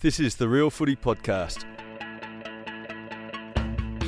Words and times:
This 0.00 0.18
is 0.18 0.36
the 0.36 0.48
Real 0.48 0.70
Footy 0.70 0.96
Podcast. 0.96 1.66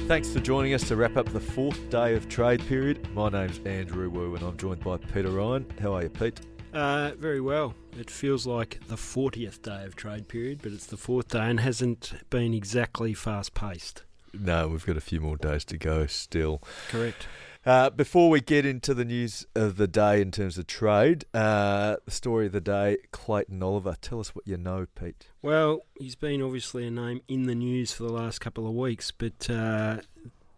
Thanks 0.08 0.32
for 0.32 0.40
joining 0.40 0.72
us 0.72 0.88
to 0.88 0.96
wrap 0.96 1.18
up 1.18 1.28
the 1.28 1.38
fourth 1.38 1.90
day 1.90 2.14
of 2.14 2.30
trade 2.30 2.66
period. 2.66 3.12
My 3.12 3.28
name's 3.28 3.60
Andrew 3.66 4.08
Wu 4.08 4.34
and 4.34 4.42
I'm 4.42 4.56
joined 4.56 4.82
by 4.82 4.96
Peter 4.96 5.28
Ryan. 5.28 5.66
How 5.82 5.92
are 5.92 6.04
you, 6.04 6.08
Pete? 6.08 6.40
Uh, 6.72 7.10
very 7.18 7.42
well. 7.42 7.74
It 7.98 8.08
feels 8.08 8.46
like 8.46 8.80
the 8.88 8.96
40th 8.96 9.60
day 9.60 9.84
of 9.84 9.94
trade 9.94 10.28
period, 10.28 10.60
but 10.62 10.72
it's 10.72 10.86
the 10.86 10.96
fourth 10.96 11.28
day 11.28 11.50
and 11.50 11.60
hasn't 11.60 12.14
been 12.30 12.54
exactly 12.54 13.12
fast 13.12 13.52
paced. 13.52 14.04
No, 14.32 14.68
we've 14.68 14.86
got 14.86 14.96
a 14.96 15.02
few 15.02 15.20
more 15.20 15.36
days 15.36 15.62
to 15.66 15.76
go 15.76 16.06
still. 16.06 16.62
Correct. 16.88 17.26
Uh, 17.64 17.90
before 17.90 18.28
we 18.28 18.40
get 18.40 18.66
into 18.66 18.92
the 18.92 19.04
news 19.04 19.46
of 19.54 19.76
the 19.76 19.86
day 19.86 20.20
in 20.20 20.32
terms 20.32 20.58
of 20.58 20.66
trade, 20.66 21.24
uh, 21.32 21.96
the 22.04 22.10
story 22.10 22.46
of 22.46 22.52
the 22.52 22.60
day, 22.60 22.96
Clayton 23.12 23.62
Oliver. 23.62 23.94
Tell 24.00 24.18
us 24.18 24.34
what 24.34 24.46
you 24.48 24.56
know, 24.56 24.86
Pete. 24.96 25.28
Well, 25.42 25.82
he's 25.96 26.16
been 26.16 26.42
obviously 26.42 26.84
a 26.86 26.90
name 26.90 27.20
in 27.28 27.44
the 27.44 27.54
news 27.54 27.92
for 27.92 28.02
the 28.02 28.12
last 28.12 28.40
couple 28.40 28.66
of 28.66 28.74
weeks, 28.74 29.12
but 29.12 29.48
uh, 29.48 29.98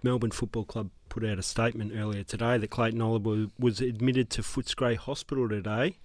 Melbourne 0.03 0.31
Football 0.31 0.65
Club 0.65 0.91
put 1.11 1.25
out 1.25 1.39
a 1.39 1.43
statement 1.43 1.93
earlier 1.95 2.25
today 2.25 2.57
that 2.57 2.71
Clayton 2.71 3.03
Oliver 3.03 3.49
was 3.59 3.81
admitted 3.81 4.31
to 4.31 4.43
Footscray 4.43 4.97
Hospital 4.97 5.47
today. 5.47 5.99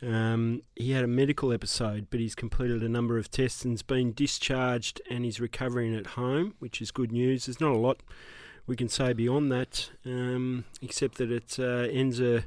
Um, 0.00 0.62
he 0.76 0.92
had 0.92 1.02
a 1.02 1.08
medical 1.08 1.52
episode, 1.52 2.06
but 2.08 2.20
he's 2.20 2.36
completed 2.36 2.84
a 2.84 2.88
number 2.88 3.18
of 3.18 3.32
tests 3.32 3.64
and's 3.64 3.82
been 3.82 4.12
discharged 4.12 5.00
and 5.10 5.24
he's 5.24 5.40
recovering 5.40 5.94
at 5.96 6.06
home, 6.06 6.54
which 6.60 6.80
is 6.80 6.92
good 6.92 7.10
news. 7.10 7.46
There's 7.46 7.60
not 7.60 7.72
a 7.72 7.78
lot 7.78 8.00
we 8.66 8.76
can 8.76 8.88
say 8.88 9.12
beyond 9.12 9.50
that, 9.52 9.90
um, 10.04 10.64
except 10.82 11.18
that 11.18 11.30
it 11.30 11.56
uh, 11.58 11.88
ends 11.90 12.20
a 12.20 12.44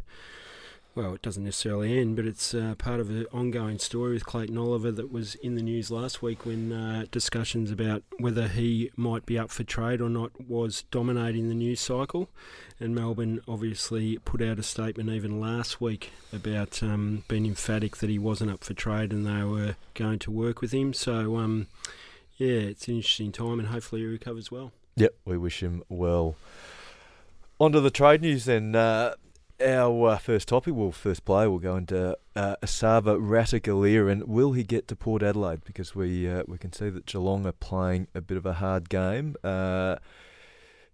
well, 0.96 1.14
it 1.14 1.22
doesn't 1.22 1.46
necessarily 1.46 1.98
end, 1.98 2.16
but 2.16 2.26
it's 2.26 2.54
uh, 2.54 2.76
part 2.78 3.00
of 3.00 3.10
an 3.10 3.26
ongoing 3.32 3.78
story 3.80 4.14
with 4.14 4.26
Clayton 4.26 4.58
Oliver 4.58 4.92
that 4.92 5.12
was 5.12 5.36
in 5.36 5.56
the 5.56 5.62
news 5.62 5.92
last 5.92 6.22
week 6.22 6.46
when 6.46 6.74
uh, 6.74 7.06
discussions 7.10 7.72
about 7.72 8.04
whether 8.18 8.48
he 8.48 8.92
might 8.98 9.26
be 9.26 9.38
up 9.38 9.50
for 9.52 9.64
trade 9.64 10.02
or 10.02 10.10
not 10.10 10.32
was 10.50 10.84
dominating 10.92 11.48
the 11.48 11.56
news 11.56 11.80
cycle. 11.80 12.30
And 12.82 12.96
Melbourne 12.96 13.40
obviously 13.48 14.18
put 14.18 14.42
out 14.42 14.60
a 14.60 14.64
statement 14.64 15.10
even 15.10 15.40
last 15.40 15.80
week 15.80 16.12
about 16.34 16.82
um, 16.84 17.24
being 17.28 17.46
emphatic 17.46 17.98
that 17.98 18.10
he 18.10 18.20
wasn't 18.20 18.52
up 18.52 18.64
for 18.64 18.74
trade 18.74 19.14
and 19.14 19.26
they 19.26 19.44
were 19.44 19.76
going 19.94 20.20
to 20.20 20.32
work 20.32 20.60
with 20.60 20.72
him. 20.72 20.94
So, 20.94 21.38
um, 21.38 21.68
yeah, 22.36 22.48
it's 22.48 22.88
an 22.88 22.96
interesting 22.96 23.32
time 23.32 23.60
and 23.60 23.70
hopefully 23.70 24.02
he 24.02 24.08
recovers 24.08 24.52
well. 24.52 24.74
Yep, 24.96 25.16
we 25.26 25.38
wish 25.38 25.62
him 25.62 25.84
well. 25.90 26.36
On 27.60 27.72
to 27.72 27.82
the 27.82 27.92
trade 27.92 28.22
news 28.22 28.46
then. 28.46 28.76
Uh, 28.76 29.14
our 29.62 30.10
uh, 30.10 30.18
first 30.18 30.48
topic, 30.48 30.74
well, 30.74 30.92
first 30.92 31.26
player, 31.26 31.50
will 31.50 31.60
go 31.60 31.76
into 31.76 32.18
uh, 32.36 32.56
Esava 32.64 33.20
Ratugolea, 33.20 34.10
and 34.10 34.24
will 34.24 34.54
he 34.54 34.64
get 34.64 34.88
to 34.88 34.96
Port 34.96 35.22
Adelaide? 35.22 35.64
Because 35.66 35.94
we 35.96 36.30
uh, 36.30 36.44
we 36.48 36.58
can 36.58 36.72
see 36.72 36.90
that 36.90 37.06
Geelong 37.06 37.46
are 37.46 37.52
playing 37.52 38.08
a 38.16 38.22
bit 38.22 38.38
of 38.38 38.46
a 38.46 38.54
hard 38.54 38.90
game. 38.90 39.36
Uh, 39.44 39.98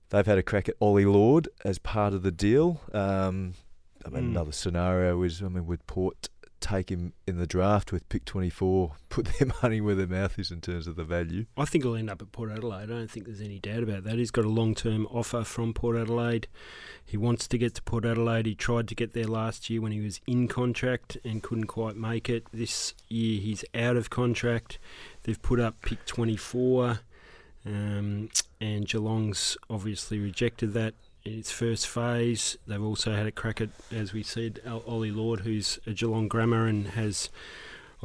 they've 0.10 0.26
had 0.26 0.38
a 0.38 0.44
crack 0.44 0.68
at 0.68 0.76
Ollie 0.80 1.06
Lord 1.06 1.48
as 1.64 1.78
part 1.78 2.14
of 2.14 2.24
the 2.24 2.32
deal. 2.32 2.82
Um, 2.94 3.54
I 4.06 4.10
mean, 4.10 4.24
mm. 4.24 4.30
another 4.30 4.52
scenario 4.52 5.22
is, 5.24 5.42
I 5.42 5.48
mean, 5.48 5.66
would 5.66 5.86
Port 5.88 6.30
take 6.60 6.90
him 6.90 7.14
in 7.28 7.38
the 7.38 7.48
draft 7.48 7.92
with 7.92 8.08
pick 8.10 8.26
24, 8.26 8.94
put 9.10 9.26
their 9.26 9.50
money 9.62 9.82
where 9.82 9.96
their 9.96 10.08
mouth 10.08 10.38
is 10.40 10.52
in 10.52 10.62
terms 10.62 10.88
of 10.88 10.96
the 10.96 11.04
value. 11.04 11.46
I 11.58 11.66
think 11.66 11.84
he'll 11.84 11.96
end 11.96 12.10
up 12.10 12.22
at 12.22 12.32
Port 12.32 12.52
Adelaide. 12.52 12.84
I 12.84 12.86
don't 12.86 13.10
think 13.10 13.26
there's 13.26 13.42
any 13.42 13.60
doubt 13.60 13.84
about 13.84 14.04
that. 14.04 14.16
He's 14.16 14.32
got 14.32 14.46
a 14.46 14.50
long 14.50 14.76
term 14.76 15.06
offer 15.08 15.44
from 15.44 15.74
Port 15.74 15.98
Adelaide. 15.98 16.48
He 17.06 17.18
wants 17.18 17.48
to 17.48 17.58
get 17.58 17.76
to 17.76 17.84
Port 17.84 18.06
Adelaide. 18.06 18.46
He 18.46 18.56
tried 18.56 18.88
to 18.88 18.96
get 18.96 19.14
there 19.14 19.26
last 19.26 19.70
year 19.70 19.82
when 19.82 19.92
he 19.92 20.00
was 20.00 20.20
in 20.28 20.48
contract 20.48 21.18
and 21.24 21.44
couldn't 21.44 21.68
quite 21.68 21.96
make 21.96 22.30
it. 22.30 22.48
This 22.52 22.94
year 23.10 23.40
he's 23.40 23.64
out 23.74 23.98
of 23.98 24.10
contract. 24.10 24.80
They've 25.24 25.42
put 25.42 25.60
up 25.60 25.82
pick 25.82 26.06
24. 26.06 27.00
Um, 27.68 28.30
and 28.62 28.88
Geelong's 28.88 29.58
obviously 29.70 30.20
rejected 30.20 30.74
that 30.74 30.94
in 31.26 31.40
its 31.40 31.52
first 31.52 31.88
phase. 31.88 32.58
They've 32.68 32.82
also 32.82 33.14
had 33.14 33.26
a 33.26 33.32
crack 33.32 33.60
at, 33.60 33.70
as 33.92 34.14
we 34.14 34.24
said, 34.24 34.62
Ollie 34.88 35.12
Lord, 35.12 35.42
who's 35.42 35.80
a 35.86 35.92
Geelong 35.92 36.28
grammar 36.28 36.68
and 36.68 36.90
has 36.90 37.30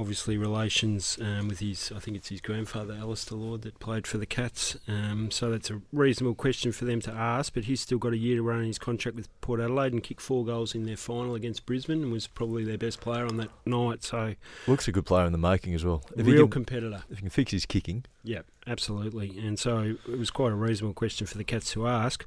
obviously 0.01 0.39
relations 0.39 1.19
um, 1.21 1.47
with 1.47 1.59
his, 1.59 1.93
I 1.95 1.99
think 1.99 2.17
it's 2.17 2.31
his 2.31 2.41
grandfather, 2.41 2.97
Alistair 2.99 3.37
Lord, 3.37 3.63
that 3.63 3.79
played 3.79 4.07
for 4.07 4.17
the 4.17 4.25
Cats. 4.25 4.79
Um, 4.89 5.31
so 5.31 5.51
that's 5.51 5.71
a 5.71 5.83
reasonable 5.93 6.35
question 6.35 6.73
for 6.73 6.87
them 6.87 7.01
to 7.03 7.13
ask, 7.13 7.53
but 7.53 7.65
he's 7.65 7.83
still 7.83 7.99
got 7.99 8.15
a 8.15 8.17
year 8.17 8.37
to 8.37 8.43
run 8.43 8.61
in 8.61 8.67
his 8.67 8.79
contract 8.79 9.15
with 9.15 9.29
Port 9.43 9.61
Adelaide 9.61 9.93
and 9.93 10.03
kicked 10.03 10.23
four 10.23 10.45
goals 10.47 10.75
in 10.75 10.85
their 10.85 10.97
final 10.97 11.35
against 11.35 11.67
Brisbane 11.67 12.03
and 12.03 12.11
was 12.11 12.27
probably 12.27 12.65
their 12.65 12.79
best 12.79 13.01
player 13.01 13.27
on 13.27 13.37
that 13.37 13.51
night. 13.67 14.03
So 14.03 14.35
Looks 14.67 14.89
a 14.89 14.93
good 14.93 15.05
player 15.05 15.27
in 15.27 15.33
the 15.33 15.39
making 15.39 15.75
as 15.75 15.85
well. 15.85 16.03
If 16.17 16.27
real 16.27 16.45
can, 16.45 16.51
competitor. 16.51 17.03
If 17.11 17.19
he 17.19 17.23
can 17.23 17.31
fix 17.31 17.53
his 17.53 17.67
kicking. 17.67 18.07
Yeah, 18.25 18.41
absolutely. 18.67 19.39
And 19.39 19.59
so 19.59 19.97
it 20.09 20.19
was 20.19 20.31
quite 20.31 20.53
a 20.53 20.57
reasonable 20.57 20.95
question 20.95 21.27
for 21.27 21.37
the 21.37 21.45
Cats 21.45 21.73
to 21.73 21.87
ask. 21.87 22.25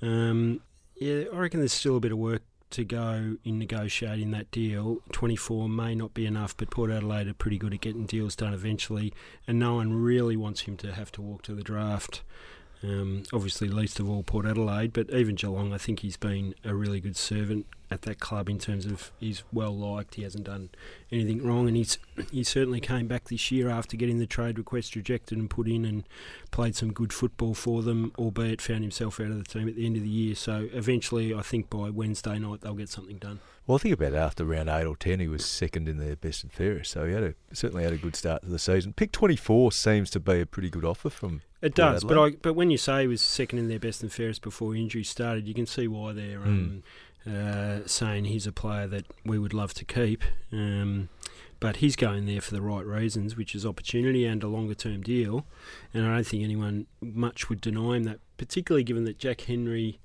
Um, 0.00 0.62
yeah, 0.96 1.24
I 1.32 1.36
reckon 1.36 1.60
there's 1.60 1.72
still 1.72 1.96
a 1.96 2.00
bit 2.00 2.12
of 2.12 2.18
work 2.18 2.42
to 2.70 2.84
go 2.84 3.36
in 3.44 3.58
negotiating 3.58 4.30
that 4.30 4.50
deal. 4.50 4.98
24 5.12 5.68
may 5.68 5.94
not 5.94 6.14
be 6.14 6.26
enough, 6.26 6.56
but 6.56 6.70
Port 6.70 6.90
Adelaide 6.90 7.28
are 7.28 7.34
pretty 7.34 7.58
good 7.58 7.74
at 7.74 7.80
getting 7.80 8.06
deals 8.06 8.36
done 8.36 8.54
eventually, 8.54 9.12
and 9.46 9.58
no 9.58 9.74
one 9.74 9.92
really 9.92 10.36
wants 10.36 10.62
him 10.62 10.76
to 10.78 10.92
have 10.92 11.10
to 11.12 11.22
walk 11.22 11.42
to 11.42 11.54
the 11.54 11.62
draft. 11.62 12.22
Um, 12.82 13.24
obviously, 13.32 13.68
least 13.68 14.00
of 14.00 14.08
all 14.08 14.22
Port 14.22 14.46
Adelaide, 14.46 14.94
but 14.94 15.10
even 15.10 15.34
Geelong, 15.34 15.74
I 15.74 15.78
think 15.78 16.00
he's 16.00 16.16
been 16.16 16.54
a 16.64 16.74
really 16.74 16.98
good 16.98 17.16
servant 17.16 17.66
at 17.90 18.02
that 18.02 18.20
club 18.20 18.48
in 18.48 18.58
terms 18.58 18.86
of 18.86 19.10
he's 19.20 19.42
well 19.52 19.76
liked. 19.76 20.14
He 20.14 20.22
hasn't 20.22 20.44
done 20.44 20.70
anything 21.12 21.46
wrong, 21.46 21.68
and 21.68 21.76
he's 21.76 21.98
he 22.30 22.42
certainly 22.42 22.80
came 22.80 23.06
back 23.06 23.24
this 23.24 23.50
year 23.50 23.68
after 23.68 23.98
getting 23.98 24.18
the 24.18 24.26
trade 24.26 24.56
request 24.56 24.96
rejected 24.96 25.36
and 25.36 25.50
put 25.50 25.68
in 25.68 25.84
and 25.84 26.04
played 26.50 26.74
some 26.74 26.90
good 26.90 27.12
football 27.12 27.52
for 27.52 27.82
them. 27.82 28.12
Albeit 28.16 28.62
found 28.62 28.82
himself 28.82 29.20
out 29.20 29.26
of 29.26 29.36
the 29.36 29.44
team 29.44 29.68
at 29.68 29.76
the 29.76 29.84
end 29.84 29.96
of 29.96 30.02
the 30.02 30.08
year. 30.08 30.34
So 30.34 30.68
eventually, 30.72 31.34
I 31.34 31.42
think 31.42 31.68
by 31.68 31.90
Wednesday 31.90 32.38
night 32.38 32.62
they'll 32.62 32.72
get 32.72 32.88
something 32.88 33.18
done. 33.18 33.40
Well, 33.66 33.76
I 33.76 33.80
think 33.80 33.92
about 33.92 34.14
after 34.14 34.46
round 34.46 34.70
eight 34.70 34.86
or 34.86 34.96
ten, 34.96 35.20
he 35.20 35.28
was 35.28 35.44
second 35.44 35.86
in 35.86 35.98
their 35.98 36.16
best 36.16 36.44
and 36.44 36.52
fairest, 36.52 36.92
so 36.92 37.06
he 37.06 37.12
had 37.12 37.24
a, 37.24 37.34
certainly 37.52 37.84
had 37.84 37.92
a 37.92 37.98
good 37.98 38.16
start 38.16 38.40
to 38.42 38.48
the 38.48 38.58
season. 38.58 38.94
Pick 38.94 39.12
twenty 39.12 39.36
four 39.36 39.70
seems 39.70 40.08
to 40.10 40.20
be 40.20 40.40
a 40.40 40.46
pretty 40.46 40.70
good 40.70 40.86
offer 40.86 41.10
from. 41.10 41.42
It 41.62 41.74
does, 41.74 42.04
but 42.04 42.18
I, 42.18 42.30
but 42.30 42.54
when 42.54 42.70
you 42.70 42.78
say 42.78 43.02
he 43.02 43.06
was 43.06 43.20
second 43.20 43.58
in 43.58 43.68
their 43.68 43.78
best 43.78 44.02
and 44.02 44.10
fairest 44.10 44.40
before 44.40 44.74
injury 44.74 45.04
started, 45.04 45.46
you 45.46 45.54
can 45.54 45.66
see 45.66 45.88
why 45.88 46.12
they're. 46.12 46.40
Um, 46.42 46.82
mm 46.82 46.82
uh, 47.26 47.80
saying 47.86 48.24
he's 48.24 48.46
a 48.46 48.52
player 48.52 48.86
that 48.86 49.04
we 49.24 49.38
would 49.38 49.52
love 49.52 49.74
to 49.74 49.84
keep. 49.84 50.22
Um, 50.52 51.08
but 51.58 51.76
he's 51.76 51.94
going 51.94 52.24
there 52.24 52.40
for 52.40 52.54
the 52.54 52.62
right 52.62 52.86
reasons, 52.86 53.36
which 53.36 53.54
is 53.54 53.66
opportunity 53.66 54.24
and 54.24 54.42
a 54.42 54.48
longer 54.48 54.74
term 54.74 55.02
deal. 55.02 55.44
And 55.92 56.06
I 56.06 56.14
don't 56.14 56.26
think 56.26 56.42
anyone 56.42 56.86
much 57.00 57.48
would 57.48 57.60
deny 57.60 57.96
him 57.96 58.04
that, 58.04 58.20
particularly 58.38 58.82
given 58.82 59.04
that 59.04 59.18
Jack 59.18 59.42
Henry, 59.42 60.00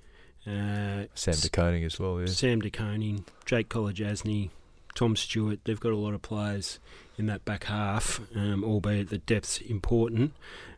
uh, 0.45 1.05
Sam 1.15 1.35
De 1.35 1.49
Koning 1.49 1.85
as 1.85 1.97
well, 1.97 2.19
yeah. 2.19 2.25
Sam 2.25 2.59
De 2.59 2.69
Koning, 2.69 3.23
Jake 3.45 3.69
Kolodjashnij, 3.69 4.49
Tom 4.95 5.15
Stewart, 5.15 5.59
they've 5.63 5.79
got 5.79 5.93
a 5.93 5.97
lot 5.97 6.13
of 6.13 6.21
players 6.21 6.79
in 7.17 7.25
that 7.27 7.45
back 7.45 7.65
half, 7.65 8.19
um, 8.35 8.63
albeit 8.63 9.09
the 9.09 9.17
depth's 9.17 9.59
important. 9.59 10.33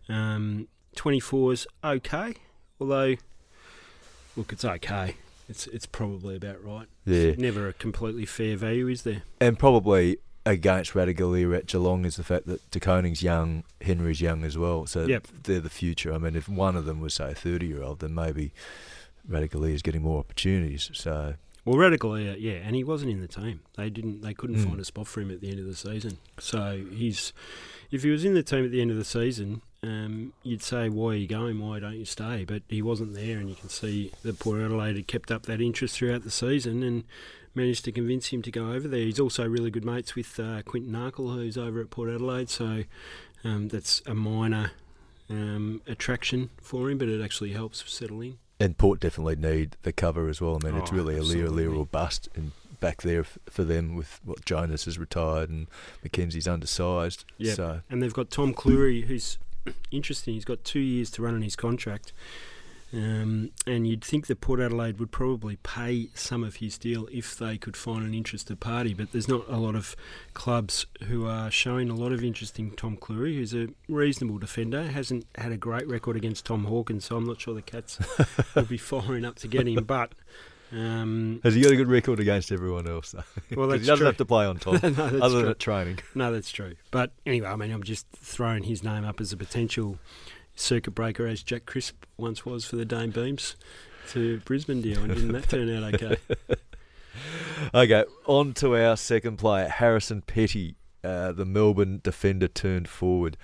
Um, 0.10 0.68
24 0.96 1.54
is 1.54 1.68
okay, 1.84 2.36
although, 2.80 3.16
look, 4.36 4.52
it's 4.54 4.66
okay 4.66 5.16
it's 5.50 5.68
it's 5.68 5.86
probably 5.86 6.36
about 6.36 6.64
right. 6.64 6.88
Yeah. 7.06 7.16
It's 7.16 7.40
never 7.40 7.68
a 7.68 7.74
completely 7.74 8.26
fair 8.26 8.58
value, 8.58 8.88
is 8.88 9.04
there? 9.04 9.24
And 9.40 9.58
probably 9.58 10.18
against 10.46 10.94
Ratugolea 10.94 11.58
at 11.58 11.68
Geelong 11.68 12.06
is 12.06 12.16
the 12.16 12.24
fact 12.24 12.48
that 12.48 12.70
De 12.72 12.80
Koning's 12.80 13.22
young, 13.22 13.64
Henry's 13.82 14.22
young 14.22 14.44
as 14.44 14.58
well. 14.58 14.86
So 14.86 15.06
yep. 15.06 15.28
they're 15.44 15.60
the 15.60 15.70
future. 15.70 16.14
I 16.14 16.18
mean, 16.18 16.36
if 16.36 16.48
one 16.48 16.76
of 16.76 16.86
them 16.86 17.00
was 17.00 17.14
say 17.14 17.32
a 17.32 17.36
thirty 17.36 17.68
year 17.68 17.84
old, 17.84 18.00
then 18.00 18.14
maybe 18.14 18.54
Ratugolea 19.30 19.74
is 19.74 19.82
getting 19.82 20.04
more 20.04 20.20
opportunities. 20.20 20.90
So 20.94 21.36
well, 21.66 21.76
Ratugolea, 21.78 22.36
yeah, 22.40 22.54
and 22.54 22.76
he 22.76 22.84
wasn't 22.84 23.12
in 23.12 23.22
the 23.22 23.28
team. 23.28 23.62
They 23.76 23.90
didn't. 23.90 24.22
They 24.22 24.34
couldn't 24.34 24.58
mm. 24.58 24.68
find 24.68 24.80
a 24.80 24.86
spot 24.86 25.08
for 25.08 25.22
him 25.22 25.32
at 25.32 25.42
the 25.42 25.50
end 25.50 25.60
of 25.60 25.66
the 25.66 25.76
season. 25.76 26.18
So 26.40 26.84
he's, 26.92 27.34
if 27.92 28.04
he 28.04 28.10
was 28.10 28.26
in 28.26 28.34
the 28.34 28.44
team 28.44 28.66
at 28.66 28.72
the 28.72 28.82
end 28.82 28.92
of 28.92 28.98
the 28.98 29.06
season, 29.06 29.62
um, 29.88 30.34
you'd 30.44 30.64
say, 30.64 30.90
why 30.90 31.12
are 31.12 31.16
you 31.16 31.28
going? 31.28 31.60
Why 31.60 31.80
don't 31.80 31.98
you 31.98 32.06
stay? 32.06 32.44
But 32.46 32.64
he 32.68 32.82
wasn't 32.82 33.14
there, 33.14 33.38
and 33.38 33.50
you 33.50 33.56
can 33.56 33.70
see 33.70 34.12
that 34.24 34.40
Port 34.40 34.60
Adelaide 34.60 34.98
had 34.98 35.08
kept 35.08 35.32
up 35.32 35.44
that 35.44 35.62
interest 35.62 35.96
throughout 35.96 36.24
the 36.24 36.32
season 36.32 36.84
and 36.84 37.06
managed 37.56 37.86
to 37.86 37.92
convince 37.92 38.28
him 38.28 38.42
to 38.42 38.52
go 38.52 38.72
over 38.72 38.88
there. 38.88 39.00
He's 39.00 39.20
also 39.20 39.48
really 39.48 39.72
good 39.72 39.86
mates 39.86 40.14
with 40.16 40.40
uh, 40.40 40.62
Quinton 40.64 40.94
Narkle, 40.94 41.34
who's 41.34 41.58
over 41.58 41.80
at 41.80 41.90
Port 41.90 42.10
Adelaide, 42.10 42.50
so 42.50 42.84
um, 43.44 43.70
that's 43.70 44.02
a 44.06 44.14
minor 44.14 44.72
um, 45.30 45.82
attraction 45.88 46.50
for 46.62 46.90
him, 46.90 46.98
but 46.98 47.08
it 47.08 47.24
actually 47.24 47.54
helps 47.54 47.90
settle 47.90 48.22
in. 48.22 48.38
And 48.60 48.78
Port 48.78 49.00
definitely 49.00 49.36
need 49.36 49.78
the 49.84 49.94
cover 49.94 50.28
as 50.28 50.42
well. 50.42 50.60
I 50.62 50.66
mean, 50.66 50.76
oh, 50.76 50.82
it's 50.82 50.92
really 50.92 51.16
absolutely. 51.16 51.64
Aliir, 51.64 51.70
Aliir 51.70 51.78
or 51.78 51.86
bust 51.86 52.28
in, 52.36 52.52
back 52.80 53.04
there 53.04 53.24
for 53.24 53.64
them 53.64 53.96
with 53.96 54.20
what 54.24 54.46
Jonas 54.46 54.86
has 54.86 54.98
retired 54.98 55.50
and 55.50 55.68
McKenzie's 56.04 56.48
undersized. 56.48 57.24
Yeah, 57.38 57.54
so. 57.54 57.82
and 57.90 58.02
they've 58.02 58.14
got 58.14 58.32
Tom 58.32 58.54
Clurey, 58.54 59.06
who's 59.06 59.38
interesting. 59.92 60.34
He's 60.34 60.46
got 60.46 60.64
two 60.64 60.80
years 60.80 61.10
to 61.12 61.22
run 61.22 61.36
on 61.36 61.42
his 61.42 61.56
contract. 61.56 62.14
Um, 62.94 63.52
and 63.66 63.86
you'd 63.86 64.04
think 64.04 64.28
that 64.28 64.40
Port 64.40 64.62
Adelaide 64.62 64.98
would 65.00 65.12
probably 65.12 65.58
pay 65.58 66.08
some 66.14 66.44
of 66.44 66.58
his 66.58 66.78
deal 66.78 67.08
if 67.12 67.38
they 67.38 67.58
could 67.58 67.76
find 67.76 68.06
an 68.06 68.14
interested 68.14 68.62
party, 68.62 68.94
but 68.94 69.12
there's 69.12 69.28
not 69.28 69.44
a 69.50 69.58
lot 69.58 69.76
of 69.76 69.96
clubs 70.34 70.86
who 71.04 71.28
are 71.28 71.52
showing 71.52 71.90
a 71.90 71.96
lot 71.96 72.14
of 72.14 72.24
interest 72.24 72.58
in 72.58 72.72
Tom 72.72 72.96
Clurey, 72.96 73.36
who's 73.36 73.54
a 73.54 73.68
reasonable 73.90 74.38
defender, 74.38 74.84
hasn't 74.84 75.26
had 75.36 75.52
a 75.52 75.58
great 75.58 75.88
record 75.88 76.16
against 76.16 76.46
Tom 76.46 76.64
Hawkins, 76.64 77.06
so 77.06 77.18
I'm 77.18 77.26
not 77.26 77.42
sure 77.42 77.54
the 77.54 77.62
Cats 77.62 78.00
will 78.56 78.64
be 78.64 78.78
firing 78.78 79.26
up 79.26 79.36
to 79.40 79.48
get 79.48 79.68
him, 79.68 79.84
but. 79.84 80.14
Um, 80.72 81.40
Has 81.44 81.56
he 81.56 81.62
got 81.62 81.72
a 81.72 81.76
good 81.76 81.88
record 81.88 82.20
against 82.20 82.52
everyone 82.52 82.88
else? 82.88 83.12
Though? 83.12 83.24
well, 83.56 83.72
he 83.72 83.80
doesn't 83.80 83.98
true. 83.98 84.06
have 84.06 84.18
to 84.18 84.26
play 84.26 84.46
on 84.46 84.58
top, 84.60 84.84
no, 84.84 84.90
other 84.90 85.20
true. 85.20 85.30
than 85.42 85.48
at 85.50 85.60
training. 85.60 86.00
No, 86.16 86.32
that's 86.34 86.52
true. 86.52 86.76
But 86.92 87.12
anyway, 87.26 87.48
I 87.48 87.56
mean, 87.56 87.72
I'm 87.72 87.84
just 87.84 88.06
throwing 88.16 88.64
his 88.64 88.84
name 88.84 89.06
up 89.06 89.22
as 89.22 89.32
a 89.32 89.38
potential 89.38 89.98
circuit 90.56 90.92
breaker, 90.92 91.26
as 91.28 91.44
Jack 91.44 91.66
Crisp 91.66 92.04
once 92.18 92.46
was 92.46 92.66
for 92.66 92.76
the 92.76 92.86
Dayne 92.86 93.12
Beams 93.12 93.56
to 94.10 94.40
Brisbane 94.42 94.82
deal, 94.82 95.00
and 95.00 95.14
didn't 95.14 95.32
that 95.34 95.50
turn 95.50 95.70
out 95.84 95.94
okay? 95.96 96.18
Okay, 97.74 98.06
on 98.28 98.54
to 98.56 98.76
our 98.78 98.96
second 98.96 99.38
player, 99.38 99.68
Harrison 99.68 100.22
Petty, 100.22 100.76
uh, 101.04 101.32
the 101.32 101.46
Melbourne 101.46 102.00
defender 102.04 102.48
turned 102.48 102.88
forward. 102.88 103.38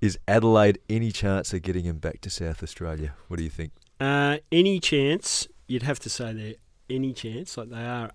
Is 0.00 0.18
Adelaide 0.28 0.78
any 0.88 1.10
chance 1.10 1.52
of 1.52 1.62
getting 1.62 1.84
him 1.84 1.98
back 1.98 2.20
to 2.22 2.30
South 2.30 2.62
Australia? 2.62 3.14
What 3.28 3.38
do 3.38 3.42
you 3.44 3.50
think? 3.50 3.72
Uh, 3.98 4.38
any 4.52 4.78
chance? 4.78 5.48
You'd 5.66 5.82
have 5.82 5.98
to 6.00 6.10
say 6.10 6.32
they're 6.32 6.54
any 6.88 7.12
chance. 7.12 7.56
Like 7.56 7.70
they 7.70 7.86
are 7.86 8.10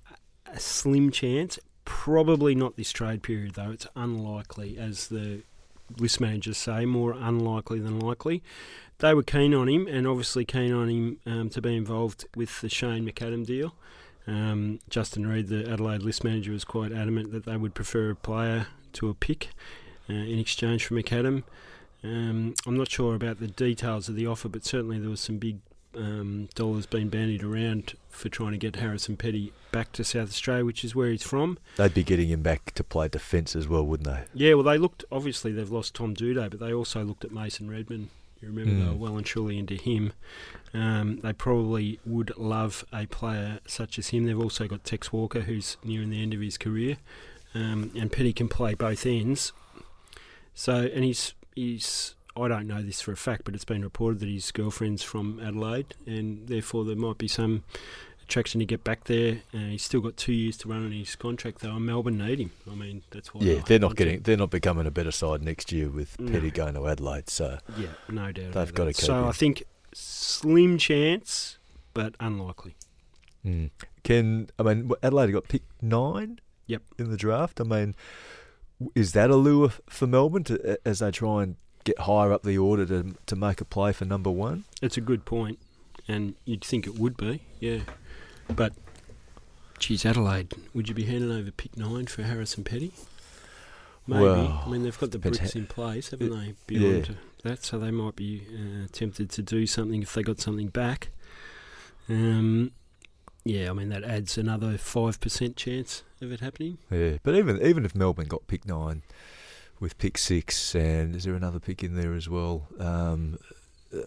a 0.52 0.60
slim 0.60 1.12
chance. 1.12 1.60
Probably 1.86 2.56
not 2.56 2.78
this 2.78 2.92
trade 2.92 3.24
period 3.24 3.56
though. 3.56 3.72
It's 3.72 3.88
unlikely, 3.96 4.78
as 4.78 5.08
the 5.08 5.44
list 5.98 6.22
managers 6.22 6.58
say, 6.58 6.86
more 6.86 7.14
unlikely 7.14 7.80
than 7.80 8.00
likely. 8.00 8.44
They 9.00 9.14
were 9.14 9.24
keen 9.24 9.54
on 9.54 9.68
him, 9.68 9.88
and 9.88 10.08
obviously 10.08 10.46
keen 10.46 10.72
on 10.72 10.90
him 10.90 11.18
um, 11.26 11.50
to 11.50 11.62
be 11.62 11.76
involved 11.76 12.26
with 12.36 12.62
the 12.62 12.70
Shane 12.70 13.06
McAdam 13.06 13.46
deal. 13.46 13.74
Um, 14.28 14.80
Justin 14.90 15.26
Reid, 15.26 15.48
the 15.48 15.70
Adelaide 15.70 16.04
list 16.04 16.24
manager, 16.24 16.52
was 16.52 16.64
quite 16.64 16.92
adamant 16.92 17.32
that 17.32 17.46
they 17.46 17.58
would 17.58 17.74
prefer 17.74 18.12
a 18.12 18.16
player 18.16 18.68
to 18.94 19.10
a 19.10 19.16
pick 19.16 19.50
uh, 20.10 20.14
in 20.14 20.38
exchange 20.38 20.86
for 20.86 20.94
McAdam. 20.94 21.44
Um, 22.04 22.54
I'm 22.66 22.78
not 22.78 22.92
sure 22.92 23.16
about 23.16 23.40
the 23.40 23.48
details 23.48 24.08
of 24.08 24.16
the 24.16 24.28
offer, 24.28 24.50
but 24.50 24.66
certainly 24.66 25.00
there 25.00 25.10
was 25.10 25.20
some 25.20 25.38
big 25.38 25.60
um, 25.96 26.50
dollars 26.56 26.86
being 26.86 27.10
bandied 27.10 27.44
around 27.44 27.94
for 28.10 28.30
trying 28.30 28.52
to 28.52 28.58
get 28.58 28.76
Harrison 28.78 29.18
Petty 29.18 29.52
back 29.72 29.92
to 29.94 30.04
South 30.04 30.30
Australia, 30.30 30.66
which 30.66 30.84
is 30.84 30.96
where 30.96 31.10
he's 31.12 31.24
from. 31.24 31.58
They'd 31.78 31.94
be 31.94 32.04
getting 32.04 32.30
him 32.30 32.42
back 32.42 32.72
to 32.76 32.84
play 32.84 33.08
defence 33.08 33.56
as 33.56 33.68
well, 33.68 33.86
wouldn't 33.86 34.08
they? 34.08 34.24
Yeah, 34.34 34.54
well, 34.56 34.64
they 34.64 34.78
looked 34.78 35.04
obviously 35.12 35.52
they've 35.52 35.70
lost 35.72 35.94
Tom 35.96 36.14
Doedee, 36.16 36.50
but 36.50 36.60
they 36.60 36.74
also 36.74 37.04
looked 37.04 37.24
at 37.26 37.32
Mason 37.32 37.70
Redman. 37.70 38.10
You 38.42 38.48
remember 38.48 38.72
they 38.74 38.90
Mm. 38.90 39.00
were 39.00 39.06
well 39.06 39.18
and 39.18 39.26
truly 39.26 39.60
into 39.60 39.76
him. 39.76 40.14
Um, 40.74 41.18
they 41.20 41.32
probably 41.32 42.00
would 42.06 42.36
love 42.38 42.84
a 42.92 43.06
player 43.06 43.60
such 43.68 44.00
as 44.00 44.08
him. 44.10 44.26
They've 44.26 44.40
also 44.40 44.68
got 44.68 44.84
Tex 44.84 45.14
Walker, 45.14 45.42
who's 45.42 45.78
nearing 45.84 46.10
the 46.10 46.22
end 46.24 46.34
of 46.34 46.42
his 46.42 46.58
career, 46.58 46.98
um, 47.54 47.92
and 47.96 48.12
Petty 48.12 48.34
can 48.34 48.48
play 48.50 48.74
both 48.74 49.06
ends. 49.06 49.52
So, 50.56 50.90
and 50.94 51.04
he's 51.04 51.34
he's 51.56 52.16
I 52.38 52.48
don't 52.48 52.68
know 52.68 52.82
this 52.82 53.02
for 53.02 53.12
a 53.12 53.18
fact, 53.18 53.44
but 53.46 53.56
it's 53.56 53.66
been 53.66 53.84
reported 53.84 54.20
that 54.22 54.30
his 54.30 54.52
girlfriend's 54.52 55.04
from 55.04 55.40
Adelaide, 55.40 55.96
and 56.06 56.48
therefore 56.48 56.86
there 56.86 56.96
might 56.96 57.18
be 57.18 57.28
some 57.28 57.64
attraction 58.24 58.60
to 58.60 58.66
get 58.66 58.84
back 58.84 59.04
there. 59.06 59.40
Uh, 59.54 59.58
he's 59.58 59.84
still 59.84 60.00
got 60.00 60.16
two 60.16 60.32
years 60.34 60.56
to 60.58 60.70
run 60.70 60.86
on 60.86 60.92
his 60.94 61.16
contract, 61.16 61.60
though, 61.60 61.76
and 61.76 61.86
Melbourne 61.86 62.18
need 62.18 62.40
him. 62.40 62.52
I 62.72 62.76
mean, 62.76 63.04
that's 63.12 63.34
why. 63.34 63.42
Yeah, 63.44 63.56
I 63.58 63.60
they're 63.68 63.80
not 63.80 63.96
getting, 63.98 64.16
him. 64.16 64.22
they're 64.24 64.38
not 64.38 64.50
becoming 64.50 64.88
a 64.88 64.92
better 64.92 65.12
side 65.12 65.42
next 65.44 65.72
year 65.72 65.90
with 65.90 66.18
No. 66.20 66.32
Petty 66.32 66.52
going 66.52 66.76
to 66.76 66.88
Adelaide. 66.88 67.30
So 67.30 67.58
Yeah, 67.78 67.88
no 68.10 68.32
doubt. 68.32 68.54
They've 68.54 68.74
that. 68.74 68.86
keep 68.96 68.96
So. 68.96 69.28
I 69.28 69.32
think 69.34 69.64
slim 69.94 70.78
chance, 70.78 71.58
but 71.94 72.16
unlikely. 72.20 72.76
Mm. 73.46 73.72
Can 74.04 74.50
I 74.58 74.64
mean 74.64 74.92
Adelaide 75.04 75.32
got 75.32 75.48
picked 75.50 75.82
nine? 75.84 76.40
Yep. 76.68 76.84
In 77.00 77.10
the 77.12 77.18
draft. 77.18 77.60
I 77.60 77.64
mean, 77.66 77.96
is 78.96 79.12
that 79.12 79.30
a 79.30 79.36
lure 79.36 79.74
for 79.90 80.08
Melbourne 80.08 80.46
to, 80.46 80.78
as 80.86 81.00
they 81.00 81.12
try 81.12 81.44
and 81.44 81.56
get 81.84 82.00
higher 82.00 82.32
up 82.32 82.44
the 82.44 82.58
order 82.58 82.86
to 82.86 83.16
to 83.26 83.36
make 83.36 83.62
a 83.62 83.66
play 83.66 83.92
for 83.94 84.06
number 84.06 84.30
one? 84.32 84.66
It's 84.82 84.98
a 84.98 85.02
good 85.02 85.26
point, 85.26 85.60
and 86.08 86.36
you'd 86.46 86.64
think 86.64 86.88
it 86.88 86.98
would 86.98 87.18
be, 87.18 87.42
yeah. 87.60 87.80
But, 88.54 88.74
geez, 89.80 90.06
Adelaide, 90.06 90.54
would 90.74 90.90
you 90.90 90.96
be 90.96 91.06
handing 91.06 91.32
over 91.32 91.52
pick 91.52 91.78
nine 91.78 92.08
for 92.08 92.24
Harrison 92.24 92.64
Petty? 92.64 92.92
Maybe. 94.08 94.24
Well, 94.24 94.64
I 94.66 94.70
mean, 94.70 94.84
they've 94.84 95.00
got 95.00 95.12
the 95.12 95.20
bricks 95.20 95.56
in 95.56 95.68
place, 95.68 96.10
haven't 96.10 96.32
they? 96.32 96.46
yeah. 96.48 96.54
Beyond 96.68 97.18
that, 97.44 97.64
so 97.64 97.80
they 97.80 97.92
might 97.92 98.16
be 98.16 98.44
uh, 98.54 98.88
tempted 98.92 99.30
to 99.32 99.42
do 99.42 99.66
something 99.68 100.02
if 100.02 100.14
they 100.14 100.24
got 100.24 100.40
something 100.40 100.68
back. 100.68 101.10
Um, 102.10 102.72
yeah, 103.44 103.70
I 103.70 103.74
mean 103.74 103.90
that 103.90 104.04
adds 104.04 104.38
another 104.38 104.78
five 104.78 105.20
percent 105.20 105.56
chance 105.56 106.04
of 106.22 106.32
it 106.32 106.42
happening. 106.42 106.78
Yeah, 106.90 107.18
but 107.24 107.36
even 107.36 107.62
even 107.62 107.86
if 107.86 107.96
Melbourne 107.96 108.28
got 108.28 108.48
pick 108.48 108.66
nine 108.68 109.02
with 109.82 109.98
pick 109.98 110.18
six, 110.18 110.74
and 110.76 111.14
is 111.16 111.26
there 111.26 111.36
another 111.36 111.60
pick 111.60 111.84
in 111.84 111.96
there 111.96 112.14
as 112.14 112.30
well? 112.30 112.68
Um, 112.80 113.38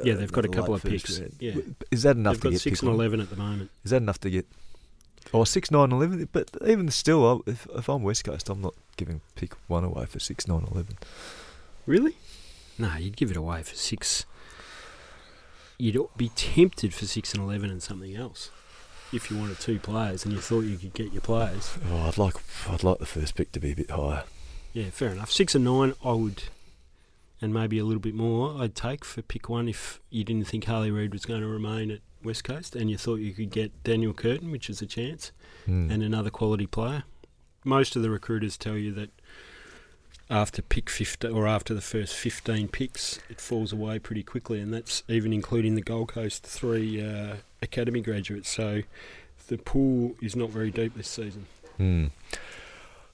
Yeah, 0.02 0.14
uh, 0.14 0.16
they've 0.16 0.32
got 0.32 0.46
a 0.46 0.48
couple 0.48 0.74
of 0.74 0.82
picks. 0.82 1.20
round. 1.20 1.34
Yeah. 1.40 1.56
Is 1.90 2.04
that 2.04 2.16
enough 2.16 2.34
They've 2.36 2.42
to 2.42 2.50
get 2.52 2.60
six 2.62 2.80
and 2.80 2.90
eleven 2.90 3.20
at 3.20 3.28
the 3.28 3.36
moment. 3.36 3.70
Is 3.84 3.90
that 3.90 3.98
enough 3.98 4.18
to 4.20 4.30
get? 4.30 4.46
Or 5.32 5.44
six, 5.46 5.70
nine, 5.70 5.90
eleven. 5.92 6.26
But 6.32 6.50
even 6.66 6.88
still, 6.90 7.42
if, 7.46 7.66
if 7.76 7.88
I'm 7.88 8.02
West 8.02 8.24
Coast, 8.24 8.48
I'm 8.48 8.62
not 8.62 8.74
giving 8.96 9.20
pick 9.34 9.52
one 9.66 9.84
away 9.84 10.06
for 10.06 10.18
six, 10.20 10.46
nine, 10.48 10.66
eleven. 10.70 10.96
Really? 11.86 12.16
No, 12.78 12.94
you'd 12.96 13.16
give 13.16 13.30
it 13.30 13.36
away 13.36 13.62
for 13.62 13.74
six. 13.74 14.24
You'd 15.78 15.98
be 16.16 16.28
tempted 16.30 16.94
for 16.94 17.04
six 17.06 17.34
and 17.34 17.42
eleven 17.42 17.68
and 17.70 17.82
something 17.82 18.14
else 18.14 18.50
if 19.12 19.30
you 19.30 19.36
wanted 19.38 19.60
two 19.60 19.78
players 19.78 20.24
and 20.24 20.32
you 20.34 20.40
thought 20.40 20.62
you 20.62 20.76
could 20.76 20.94
get 20.94 21.12
your 21.12 21.20
players. 21.20 21.76
Oh, 21.90 22.08
I'd 22.08 22.18
like, 22.18 22.34
I'd 22.68 22.82
like 22.84 22.98
the 22.98 23.06
first 23.06 23.34
pick 23.34 23.52
to 23.52 23.60
be 23.60 23.72
a 23.72 23.76
bit 23.76 23.90
higher. 23.90 24.24
Yeah, 24.74 24.90
fair 24.90 25.08
enough. 25.10 25.30
Six 25.32 25.54
and 25.54 25.64
nine, 25.64 25.94
I 26.04 26.12
would, 26.12 26.42
and 27.40 27.54
maybe 27.54 27.78
a 27.78 27.84
little 27.84 28.00
bit 28.00 28.14
more, 28.14 28.60
I'd 28.60 28.74
take 28.74 29.04
for 29.04 29.22
pick 29.22 29.48
one 29.48 29.68
if 29.68 30.00
you 30.10 30.24
didn't 30.24 30.46
think 30.48 30.64
Harley 30.64 30.90
Reid 30.90 31.12
was 31.12 31.24
going 31.24 31.40
to 31.40 31.46
remain 31.48 31.90
at 31.90 32.00
West 32.22 32.44
Coast 32.44 32.74
and 32.76 32.90
you 32.90 32.98
thought 32.98 33.16
you 33.20 33.32
could 33.32 33.50
get 33.50 33.82
Daniel 33.84 34.12
Curtin, 34.12 34.50
which 34.50 34.68
is 34.68 34.82
a 34.82 34.86
chance, 34.86 35.32
Hmm. 35.64 35.90
and 35.90 36.02
another 36.02 36.28
quality 36.30 36.66
player. 36.66 37.04
Most 37.64 37.96
of 37.96 38.02
the 38.02 38.10
recruiters 38.10 38.58
tell 38.58 38.76
you 38.76 38.92
that 38.92 39.10
after 40.28 40.60
pick 40.62 40.90
50 40.90 41.28
or 41.28 41.46
after 41.46 41.72
the 41.74 41.80
first 41.80 42.14
15 42.14 42.68
picks, 42.68 43.20
it 43.30 43.40
falls 43.40 43.72
away 43.72 43.98
pretty 43.98 44.22
quickly, 44.22 44.58
and 44.60 44.72
that's 44.74 45.02
even 45.08 45.32
including 45.32 45.74
the 45.74 45.82
Gold 45.82 46.08
Coast 46.08 46.42
three 46.44 47.00
uh, 47.00 47.36
academy 47.62 48.00
graduates. 48.00 48.48
So 48.50 48.82
the 49.48 49.58
pool 49.58 50.14
is 50.20 50.34
not 50.34 50.50
very 50.50 50.70
deep 50.70 50.94
this 50.96 51.08
season. 51.08 51.46
Hmm. 51.76 52.06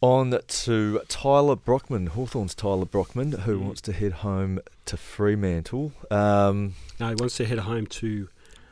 On 0.03 0.39
to 0.49 1.01
Tyler 1.09 1.57
Brockman, 1.57 2.07
Hawthorn's 2.09 2.55
Tyler 2.55 2.87
Brockman, 2.87 3.33
who 3.33 3.59
Mm. 3.59 3.65
wants 3.65 3.81
to 3.83 3.93
head 3.93 4.13
home 4.13 4.61
to 4.87 4.97
Fremantle. 4.97 5.93
Um, 6.11 6.75
No, 6.99 7.09
he 7.11 7.15
wants 7.17 7.37
to 7.37 7.45
head 7.45 7.59
home 7.61 7.87
to, 7.87 8.29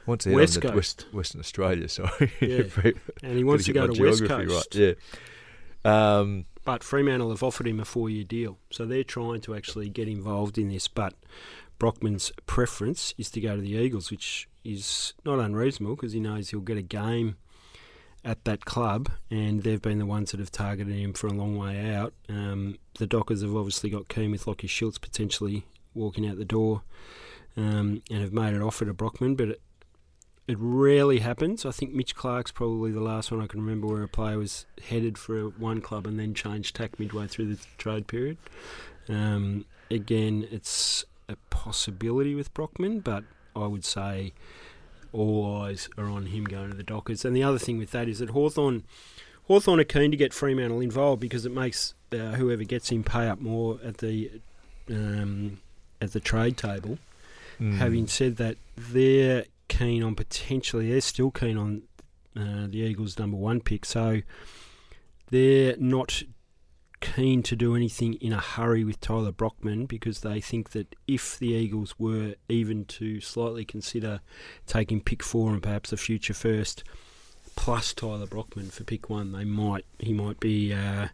wants 0.06 0.24
to 0.24 0.34
West 0.34 0.62
Coast. 0.62 0.74
West, 0.74 1.06
Western 1.12 1.40
Australia. 1.40 1.88
Sorry, 1.88 2.32
Yeah. 2.40 2.62
and 3.22 3.36
he 3.36 3.44
wants 3.44 3.66
to 3.66 3.72
go 3.74 3.86
to 3.86 4.02
West 4.02 4.24
Coast. 4.24 4.74
Right. 4.74 4.96
Yeah. 5.84 6.18
Um, 6.18 6.46
But 6.64 6.82
Fremantle 6.82 7.30
have 7.30 7.42
offered 7.42 7.66
him 7.66 7.80
a 7.80 7.84
four-year 7.84 8.24
deal, 8.24 8.58
so 8.70 8.84
they're 8.86 9.04
trying 9.04 9.40
to 9.42 9.54
actually 9.54 9.88
get 9.90 10.08
involved 10.08 10.56
in 10.58 10.68
this. 10.68 10.88
But 10.88 11.14
Brockman's 11.78 12.32
preference 12.46 13.14
is 13.18 13.30
to 13.32 13.40
go 13.40 13.56
to 13.56 13.62
the 13.62 13.72
Eagles, 13.72 14.10
which 14.10 14.48
is 14.64 15.12
not 15.24 15.38
unreasonable 15.38 15.94
because 15.96 16.12
he 16.12 16.20
knows 16.20 16.50
he'll 16.50 16.60
get 16.60 16.76
a 16.78 16.82
game 16.82 17.36
at 18.24 18.44
that 18.44 18.64
club, 18.64 19.10
and 19.30 19.62
they've 19.62 19.80
been 19.82 19.98
the 19.98 20.06
ones 20.06 20.30
that 20.30 20.40
have 20.40 20.50
targeted 20.50 20.94
him 20.94 21.12
for 21.12 21.28
a 21.28 21.32
long 21.32 21.56
way 21.56 21.94
out. 21.94 22.12
Um, 22.28 22.78
the 22.98 23.06
Dockers 23.06 23.42
have 23.42 23.54
obviously 23.54 23.90
got 23.90 24.08
keen 24.08 24.30
with 24.30 24.46
Lockie 24.46 24.66
Schultz 24.66 24.98
potentially 24.98 25.64
walking 25.94 26.28
out 26.28 26.38
the 26.38 26.44
door, 26.44 26.82
um, 27.56 28.02
and 28.10 28.20
have 28.20 28.32
made 28.32 28.54
an 28.54 28.62
offer 28.62 28.84
to 28.84 28.94
Brockman, 28.94 29.34
but. 29.36 29.48
It, 29.50 29.60
it 30.46 30.56
rarely 30.58 31.18
happens. 31.18 31.66
I 31.66 31.72
think 31.72 31.92
Mitch 31.92 32.14
Clark's 32.14 32.52
probably 32.52 32.90
the 32.90 33.02
last 33.02 33.30
one 33.30 33.42
I 33.42 33.46
can 33.46 33.60
remember 33.60 33.86
where 33.86 34.02
a 34.02 34.08
player 34.08 34.38
was 34.38 34.64
headed 34.82 35.18
for 35.18 35.50
one 35.50 35.82
club 35.82 36.06
and 36.06 36.18
then 36.18 36.32
changed 36.32 36.74
tack 36.74 36.98
midway 36.98 37.26
through 37.26 37.54
the 37.54 37.60
trade 37.76 38.06
period. 38.06 38.38
Um, 39.10 39.66
again, 39.90 40.48
it's 40.50 41.04
a 41.28 41.36
possibility 41.50 42.34
with 42.34 42.54
Brockman, 42.54 43.00
but 43.00 43.24
I 43.54 43.66
would 43.66 43.84
say 43.84 44.32
all 45.12 45.62
eyes 45.62 45.88
are 45.96 46.08
on 46.08 46.26
him 46.26 46.44
going 46.44 46.70
to 46.70 46.76
the 46.76 46.82
Dockers. 46.82 47.24
And 47.24 47.34
the 47.34 47.42
other 47.42 47.58
thing 47.58 47.78
with 47.78 47.90
that 47.92 48.08
is 48.08 48.18
that 48.18 48.30
Hawthorn, 48.30 48.84
Hawthorn 49.46 49.80
are 49.80 49.84
keen 49.84 50.10
to 50.10 50.16
get 50.16 50.32
Fremantle 50.32 50.80
involved 50.80 51.20
because 51.20 51.46
it 51.46 51.52
makes 51.52 51.94
uh, 52.12 52.32
whoever 52.32 52.64
gets 52.64 52.90
him 52.90 53.04
pay 53.04 53.28
up 53.28 53.40
more 53.40 53.78
at 53.84 53.98
the 53.98 54.30
um, 54.90 55.60
at 56.00 56.12
the 56.12 56.20
trade 56.20 56.56
table. 56.56 56.98
hmm. 57.58 57.76
Having 57.76 58.06
said 58.08 58.36
that, 58.36 58.56
they're 58.76 59.44
keen 59.68 60.02
on 60.02 60.14
potentially, 60.14 60.90
they're 60.90 61.00
still 61.00 61.30
keen 61.30 61.56
on 61.56 61.82
uh, 62.36 62.66
the 62.68 62.78
Eagles' 62.78 63.18
number 63.18 63.36
one 63.36 63.60
pick. 63.60 63.84
So 63.84 64.22
they're 65.30 65.76
not 65.76 66.22
keen 67.00 67.42
to 67.44 67.54
do 67.56 67.74
anything 67.76 68.14
in 68.14 68.32
a 68.32 68.40
hurry 68.40 68.84
with 68.84 69.00
Tyler 69.00 69.32
Brockman 69.32 69.86
because 69.86 70.20
they 70.20 70.40
think 70.40 70.70
that 70.70 70.94
if 71.06 71.38
the 71.38 71.48
Eagles 71.48 71.94
were 71.98 72.34
even 72.48 72.84
to 72.86 73.20
slightly 73.20 73.64
consider 73.64 74.20
taking 74.66 75.00
pick 75.00 75.22
four 75.22 75.52
and 75.52 75.62
perhaps 75.62 75.92
a 75.92 75.96
future 75.96 76.34
first 76.34 76.84
plus 77.56 77.92
Tyler 77.92 78.26
Brockman 78.26 78.70
for 78.70 78.84
pick 78.84 79.08
one, 79.10 79.32
they 79.32 79.44
might 79.44 79.84
he 79.98 80.12
might 80.12 80.38
be 80.40 80.72
uh, 80.72 81.08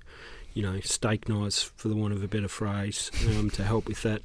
you 0.54 0.62
know 0.62 0.80
steak 0.80 1.28
knives 1.28 1.62
for 1.76 1.88
the 1.88 1.96
want 1.96 2.12
of 2.14 2.22
a 2.22 2.28
better 2.28 2.48
phrase 2.48 3.10
um, 3.28 3.50
to 3.50 3.64
help 3.64 3.86
with 3.86 4.02
that 4.02 4.22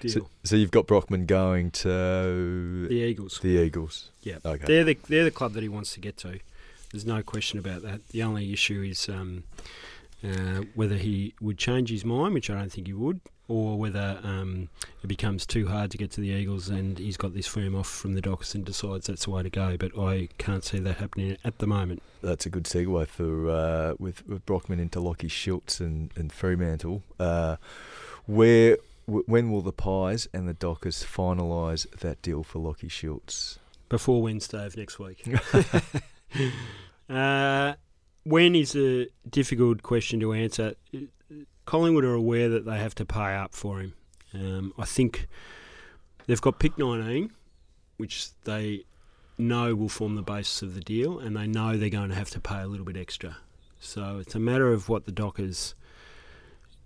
deal. 0.00 0.10
So, 0.10 0.28
so 0.44 0.56
you've 0.56 0.70
got 0.70 0.86
Brockman 0.86 1.26
going 1.26 1.70
to 1.72 2.86
the 2.88 2.94
Eagles. 2.94 3.40
the 3.42 3.58
Eagles. 3.58 4.10
Yeah, 4.22 4.38
Okay. 4.44 4.64
they're 4.66 4.84
the 4.84 4.98
they're 5.08 5.24
the 5.24 5.30
club 5.30 5.52
that 5.54 5.62
he 5.62 5.68
wants 5.68 5.92
to 5.94 6.00
get 6.00 6.16
to. 6.18 6.38
There's 6.92 7.06
no 7.06 7.22
question 7.22 7.58
about 7.58 7.80
that. 7.82 8.06
The 8.08 8.22
only 8.22 8.52
issue 8.52 8.82
is 8.82 9.08
um, 9.08 9.44
uh, 10.24 10.62
whether 10.74 10.96
he 10.96 11.34
would 11.40 11.58
change 11.58 11.90
his 11.90 12.04
mind, 12.04 12.34
which 12.34 12.50
I 12.50 12.54
don't 12.54 12.70
think 12.70 12.86
he 12.86 12.92
would, 12.92 13.20
or 13.48 13.76
whether 13.78 14.18
um, 14.22 14.68
it 15.02 15.06
becomes 15.06 15.44
too 15.44 15.68
hard 15.68 15.90
to 15.90 15.98
get 15.98 16.10
to 16.12 16.20
the 16.20 16.28
Eagles 16.28 16.68
and 16.68 16.98
he's 16.98 17.16
got 17.16 17.34
this 17.34 17.46
firm 17.46 17.74
off 17.74 17.88
from 17.88 18.14
the 18.14 18.20
Dockers 18.20 18.54
and 18.54 18.64
decides 18.64 19.06
that's 19.06 19.24
the 19.24 19.30
way 19.30 19.42
to 19.42 19.50
go. 19.50 19.76
But 19.76 19.98
I 19.98 20.28
can't 20.38 20.64
see 20.64 20.78
that 20.78 20.96
happening 20.96 21.36
at 21.44 21.58
the 21.58 21.66
moment. 21.66 22.02
That's 22.22 22.46
a 22.46 22.50
good 22.50 22.64
segue 22.64 23.08
for 23.08 23.50
uh, 23.50 23.94
with, 23.98 24.26
with 24.28 24.46
Brockman 24.46 24.78
into 24.78 25.00
Lockie 25.00 25.28
Schultz 25.28 25.80
and, 25.80 26.10
and 26.16 26.32
Fremantle. 26.32 27.02
Uh, 27.18 27.56
where 28.26 28.78
w- 29.06 29.24
when 29.26 29.50
will 29.50 29.62
the 29.62 29.72
Pies 29.72 30.28
and 30.32 30.48
the 30.48 30.54
Dockers 30.54 31.04
finalise 31.04 31.90
that 32.00 32.22
deal 32.22 32.44
for 32.44 32.60
Lockie 32.60 32.88
Schultz? 32.88 33.58
Before 33.88 34.22
Wednesday 34.22 34.64
of 34.64 34.76
next 34.76 34.98
week. 34.98 35.26
when 38.24 38.54
is 38.54 38.76
a 38.76 39.08
difficult 39.28 39.82
question 39.82 40.20
to 40.20 40.32
answer. 40.32 40.74
Collingwood 41.64 42.04
are 42.04 42.14
aware 42.14 42.48
that 42.48 42.64
they 42.64 42.78
have 42.78 42.94
to 42.96 43.04
pay 43.04 43.34
up 43.34 43.54
for 43.54 43.80
him. 43.80 43.94
Um, 44.34 44.72
I 44.78 44.84
think 44.84 45.28
they've 46.26 46.40
got 46.40 46.58
pick 46.58 46.76
19, 46.78 47.30
which 47.96 48.30
they 48.44 48.84
know 49.38 49.74
will 49.74 49.88
form 49.88 50.14
the 50.16 50.22
basis 50.22 50.62
of 50.62 50.74
the 50.74 50.80
deal, 50.80 51.18
and 51.18 51.36
they 51.36 51.46
know 51.46 51.76
they're 51.76 51.88
going 51.88 52.10
to 52.10 52.14
have 52.14 52.30
to 52.30 52.40
pay 52.40 52.60
a 52.60 52.66
little 52.66 52.86
bit 52.86 52.96
extra. 52.96 53.36
So 53.78 54.18
it's 54.20 54.34
a 54.34 54.40
matter 54.40 54.72
of 54.72 54.88
what 54.88 55.06
the 55.06 55.12
Dockers 55.12 55.74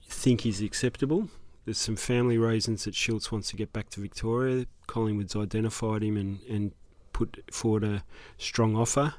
think 0.08 0.46
is 0.46 0.60
acceptable. 0.60 1.28
There's 1.64 1.78
some 1.78 1.96
family 1.96 2.38
reasons 2.38 2.84
that 2.84 2.94
Schultz 2.94 3.32
wants 3.32 3.50
to 3.50 3.56
get 3.56 3.72
back 3.72 3.90
to 3.90 4.00
Victoria. 4.00 4.66
Collingwood's 4.86 5.36
identified 5.36 6.02
him 6.02 6.16
and, 6.16 6.40
and 6.48 6.72
put 7.12 7.42
forward 7.50 7.82
a 7.84 8.04
strong 8.38 8.76
offer. 8.76 9.14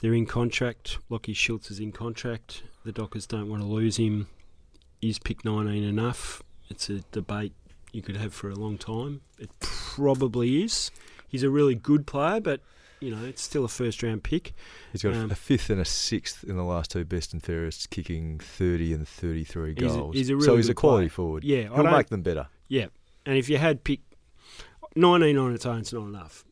They're 0.00 0.14
in 0.14 0.26
contract. 0.26 0.98
Lockie 1.08 1.32
Schultz 1.34 1.70
is 1.70 1.80
in 1.80 1.92
contract. 1.92 2.62
The 2.84 2.92
Dockers 2.92 3.26
don't 3.26 3.48
want 3.48 3.62
to 3.62 3.68
lose 3.68 3.96
him. 3.96 4.28
Is 5.02 5.18
pick 5.18 5.44
19 5.44 5.82
enough? 5.84 6.42
It's 6.70 6.88
a 6.90 7.00
debate 7.12 7.52
you 7.92 8.02
could 8.02 8.16
have 8.16 8.32
for 8.34 8.50
a 8.50 8.54
long 8.54 8.78
time. 8.78 9.20
It 9.38 9.50
probably 9.60 10.62
is. 10.62 10.90
He's 11.28 11.42
a 11.42 11.50
really 11.50 11.74
good 11.74 12.06
player, 12.06 12.40
but 12.40 12.60
you 13.00 13.10
know 13.14 13.24
it's 13.24 13.42
still 13.42 13.64
a 13.64 13.68
first 13.68 14.02
round 14.02 14.22
pick. 14.24 14.52
He's 14.92 15.02
got 15.02 15.14
Um, 15.14 15.30
a 15.30 15.34
fifth 15.34 15.70
and 15.70 15.80
a 15.80 15.84
sixth 15.84 16.42
in 16.44 16.56
the 16.56 16.64
last 16.64 16.90
two 16.90 17.04
best 17.04 17.32
and 17.32 17.42
fairest, 17.42 17.90
kicking 17.90 18.38
30 18.38 18.92
and 18.92 19.06
33 19.06 19.74
He's 19.78 19.92
a- 19.94 19.96
goals. 19.98 20.16
he's 20.16 20.30
a 20.30 20.32
so 20.32 20.36
really 20.46 20.56
he's 20.58 20.68
a 20.68 20.74
quality 20.74 21.04
player. 21.06 21.10
forward. 21.10 21.44
Yeah, 21.44 21.62
He'll 21.74 21.84
make 21.84 22.08
them 22.08 22.22
better. 22.22 22.48
Yeah, 22.68 22.86
and 23.26 23.36
if 23.38 23.48
you 23.48 23.56
had 23.58 23.84
pick 23.84 24.00
19 24.96 25.36
on 25.38 25.54
its 25.54 25.64
own, 25.66 25.78
it's 25.80 25.92
not 25.92 26.06
enough. 26.06 26.44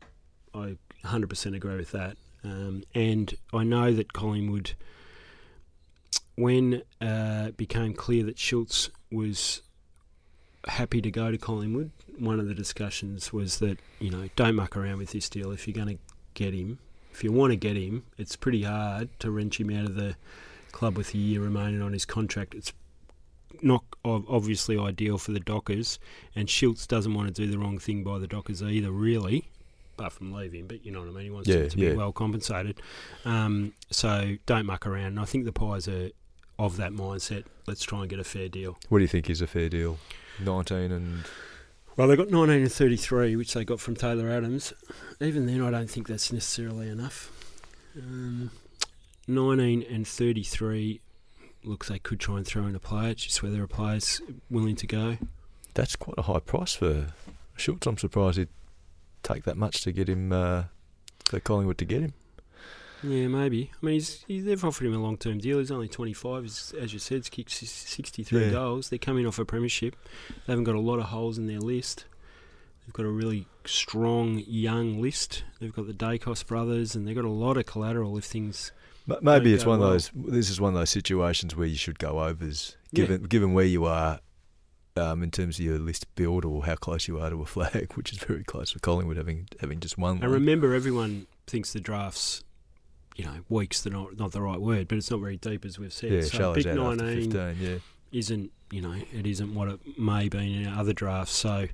I 0.53 0.77
100% 1.03 1.55
agree 1.55 1.75
with 1.75 1.91
that. 1.91 2.17
Um, 2.47 2.83
and 2.93 3.33
I 3.53 3.63
know 3.63 3.93
that 3.93 4.13
Collingwood, 4.13 4.73
when 6.35 6.83
uh, 7.01 7.45
it 7.49 7.57
became 7.57 7.93
clear 7.93 8.23
that 8.23 8.39
Schultz 8.39 8.89
was 9.11 9.61
happy 10.67 11.01
to 11.01 11.11
go 11.11 11.31
to 11.31 11.37
Collingwood, 11.37 11.91
one 12.17 12.39
of 12.39 12.47
the 12.47 12.53
discussions 12.53 13.33
was 13.33 13.59
that, 13.59 13.79
you 13.99 14.09
know, 14.09 14.29
don't 14.35 14.55
muck 14.55 14.77
around 14.77 14.97
with 14.97 15.11
this 15.11 15.29
deal. 15.29 15.51
If 15.51 15.67
you're 15.67 15.75
going 15.75 15.97
to 15.97 16.03
get 16.33 16.53
him, 16.53 16.79
if 17.11 17.23
you 17.23 17.31
want 17.31 17.51
to 17.51 17.57
get 17.57 17.75
him, 17.75 18.03
it's 18.17 18.35
pretty 18.35 18.63
hard 18.63 19.09
to 19.19 19.31
wrench 19.31 19.59
him 19.59 19.69
out 19.71 19.85
of 19.85 19.95
the 19.95 20.15
club 20.71 20.97
with 20.97 21.13
a 21.13 21.17
year 21.17 21.41
remaining 21.41 21.81
on 21.81 21.93
his 21.93 22.05
contract. 22.05 22.53
It's 22.53 22.73
not 23.61 23.83
obviously 24.05 24.77
ideal 24.77 25.17
for 25.17 25.31
the 25.31 25.39
Dockers, 25.39 25.99
and 26.35 26.49
Schultz 26.49 26.85
doesn't 26.87 27.13
want 27.13 27.27
to 27.27 27.33
do 27.33 27.49
the 27.49 27.57
wrong 27.57 27.79
thing 27.79 28.03
by 28.03 28.19
the 28.19 28.27
Dockers 28.27 28.61
either, 28.61 28.91
really, 28.91 29.49
apart 29.97 30.13
from 30.13 30.31
leaving. 30.31 30.67
But 30.67 30.85
you 30.85 30.91
know 30.91 30.99
what 30.99 31.09
I 31.09 31.11
mean. 31.11 31.23
He 31.25 31.29
wants 31.31 31.47
Yeah, 31.49 31.67
to 31.67 31.77
yeah. 31.77 31.89
be 31.91 31.95
well 31.95 32.11
compensated. 32.11 32.79
Um, 33.25 33.73
so 33.89 34.35
don't 34.45 34.65
muck 34.65 34.85
around. 34.85 35.05
And 35.07 35.19
I 35.19 35.25
think 35.25 35.45
the 35.45 35.51
Pies 35.51 35.87
are 35.87 36.09
of 36.59 36.77
that 36.77 36.91
mindset. 36.91 37.43
Let's 37.67 37.83
try 37.83 38.01
and 38.01 38.09
get 38.09 38.19
a 38.19 38.23
fair 38.23 38.47
deal. 38.49 38.77
What 38.89 38.99
do 38.99 39.03
you 39.03 39.07
think 39.07 39.29
is 39.29 39.41
a 39.41 39.47
fair 39.47 39.69
deal? 39.69 39.97
19 40.43 40.91
and 40.91 41.23
Well, 41.95 42.07
they 42.07 42.15
got 42.15 42.29
19 42.29 42.61
and 42.61 42.71
33, 42.71 43.35
which 43.35 43.53
they 43.53 43.65
got 43.65 43.79
from 43.79 43.95
Taylor 43.95 44.29
Adams. 44.29 44.73
Even 45.19 45.45
then, 45.47 45.61
I 45.61 45.71
don't 45.71 45.89
think 45.89 46.07
that's 46.07 46.31
necessarily 46.31 46.89
enough. 46.89 47.31
Um, 47.97 48.51
19 49.27 49.83
and 49.89 50.07
33 50.07 51.01
looks 51.63 51.89
they 51.89 51.99
could 51.99 52.19
try 52.19 52.37
and 52.37 52.45
throw 52.45 52.65
in 52.65 52.75
a 52.75 52.79
player. 52.79 53.09
It's 53.09 53.23
just 53.25 53.41
whether 53.43 53.61
a 53.63 53.67
player's 53.67 54.21
willing 54.49 54.75
to 54.77 54.87
go. 54.87 55.17
that's 55.73 55.95
quite 55.95 56.15
a 56.17 56.23
high 56.23 56.39
price 56.39 56.73
for 56.73 57.07
Schultz. 57.55 57.85
I'm 57.85 57.97
surprised 57.97 58.37
he'd 58.37 58.47
take 59.33 59.43
that 59.43 59.57
much 59.57 59.81
to 59.81 59.91
get 59.91 60.07
him, 60.09 60.31
uh, 60.31 60.63
for 61.25 61.39
Collingwood 61.39 61.77
to 61.79 61.85
get 61.85 62.01
him. 62.01 62.13
Yeah, 63.03 63.27
maybe. 63.27 63.69
I 63.81 63.85
mean, 63.85 63.93
he's, 63.95 64.23
he, 64.27 64.39
they've 64.39 64.63
offered 64.65 64.87
him 64.87 64.95
a 64.95 64.99
long 64.99 65.17
term 65.17 65.37
deal. 65.37 65.59
He's 65.59 65.69
only 65.71 65.87
25. 65.87 66.43
He's, 66.43 66.73
as 66.79 66.93
you 66.93 66.99
said, 66.99 67.17
he's 67.17 67.29
kicked 67.29 67.51
63 67.51 68.45
Yeah. 68.45 68.49
goals. 68.51 68.89
They're 68.89 68.97
coming 68.97 69.27
off 69.27 69.37
a 69.37 69.45
premiership. 69.45 69.95
They 70.29 70.53
haven't 70.53 70.63
got 70.63 70.73
a 70.75 70.79
lot 70.79 70.97
of 70.97 71.05
holes 71.05 71.37
in 71.37 71.45
their 71.47 71.59
list. 71.59 72.05
They've 72.85 72.93
got 72.93 73.05
a 73.05 73.09
really 73.11 73.45
strong 73.65 74.41
young 74.47 74.99
list. 75.01 75.43
They've 75.59 75.73
got 75.73 75.85
the 75.87 75.93
Daicos 75.93 76.45
brothers, 76.45 76.95
and 76.95 77.07
they've 77.07 77.15
got 77.15 77.25
a 77.25 77.29
lot 77.29 77.57
of 77.57 77.65
collateral 77.65 78.17
if 78.17 78.23
things. 78.23 78.71
Maybe 79.21 79.53
it's 79.53 79.65
one 79.65 79.81
of 79.81 79.87
those. 79.87 80.09
This 80.15 80.49
is 80.49 80.59
one 80.59 80.73
of 80.73 80.79
those 80.79 80.89
situations 80.89 81.55
where 81.55 81.67
you 81.67 81.77
should 81.77 81.99
go 81.99 82.19
overs, 82.21 82.77
Yeah. 82.91 83.03
given 83.05 83.23
given 83.23 83.53
where 83.53 83.65
you 83.65 83.85
are, 83.85 84.19
um, 84.97 85.23
in 85.23 85.31
terms 85.31 85.59
of 85.59 85.65
your 85.65 85.77
list 85.79 86.13
build 86.15 86.43
or 86.45 86.65
how 86.65 86.75
close 86.75 87.07
you 87.07 87.19
are 87.19 87.29
to 87.29 87.41
a 87.41 87.45
flag, 87.45 87.93
which 87.95 88.11
is 88.11 88.17
very 88.19 88.43
close 88.43 88.71
for 88.71 88.79
Collingwood 88.79 89.17
having 89.17 89.47
having 89.59 89.79
just 89.79 89.97
one. 89.97 90.21
And 90.23 90.31
remember, 90.31 90.73
everyone 90.73 91.27
thinks 91.45 91.73
the 91.73 91.79
drafts, 91.79 92.43
you 93.15 93.25
know, 93.25 93.39
weeks. 93.49 93.81
They're 93.81 93.93
not 93.93 94.17
not 94.17 94.31
the 94.31 94.41
right 94.41 94.59
word, 94.59 94.87
but 94.87 94.97
it's 94.97 95.11
not 95.11 95.19
very 95.19 95.37
deep 95.37 95.63
as 95.65 95.77
we've 95.79 95.93
said. 95.93 96.11
yeah, 96.11 96.21
so 96.21 96.37
shallows 96.37 96.57
pick 96.63 96.67
out 96.67 96.93
after 96.93 97.03
19 97.05 97.31
fifteen. 97.31 97.55
Yeah, 97.71 97.77
isn't 98.11 98.51
you 98.71 98.81
know 98.81 98.95
it 99.13 99.25
isn't 99.27 99.53
what 99.55 99.67
it 99.69 99.79
may 99.99 100.27
be 100.29 100.63
in 100.63 100.67
other 100.67 100.93
drafts. 100.93 101.33
So 101.33 101.67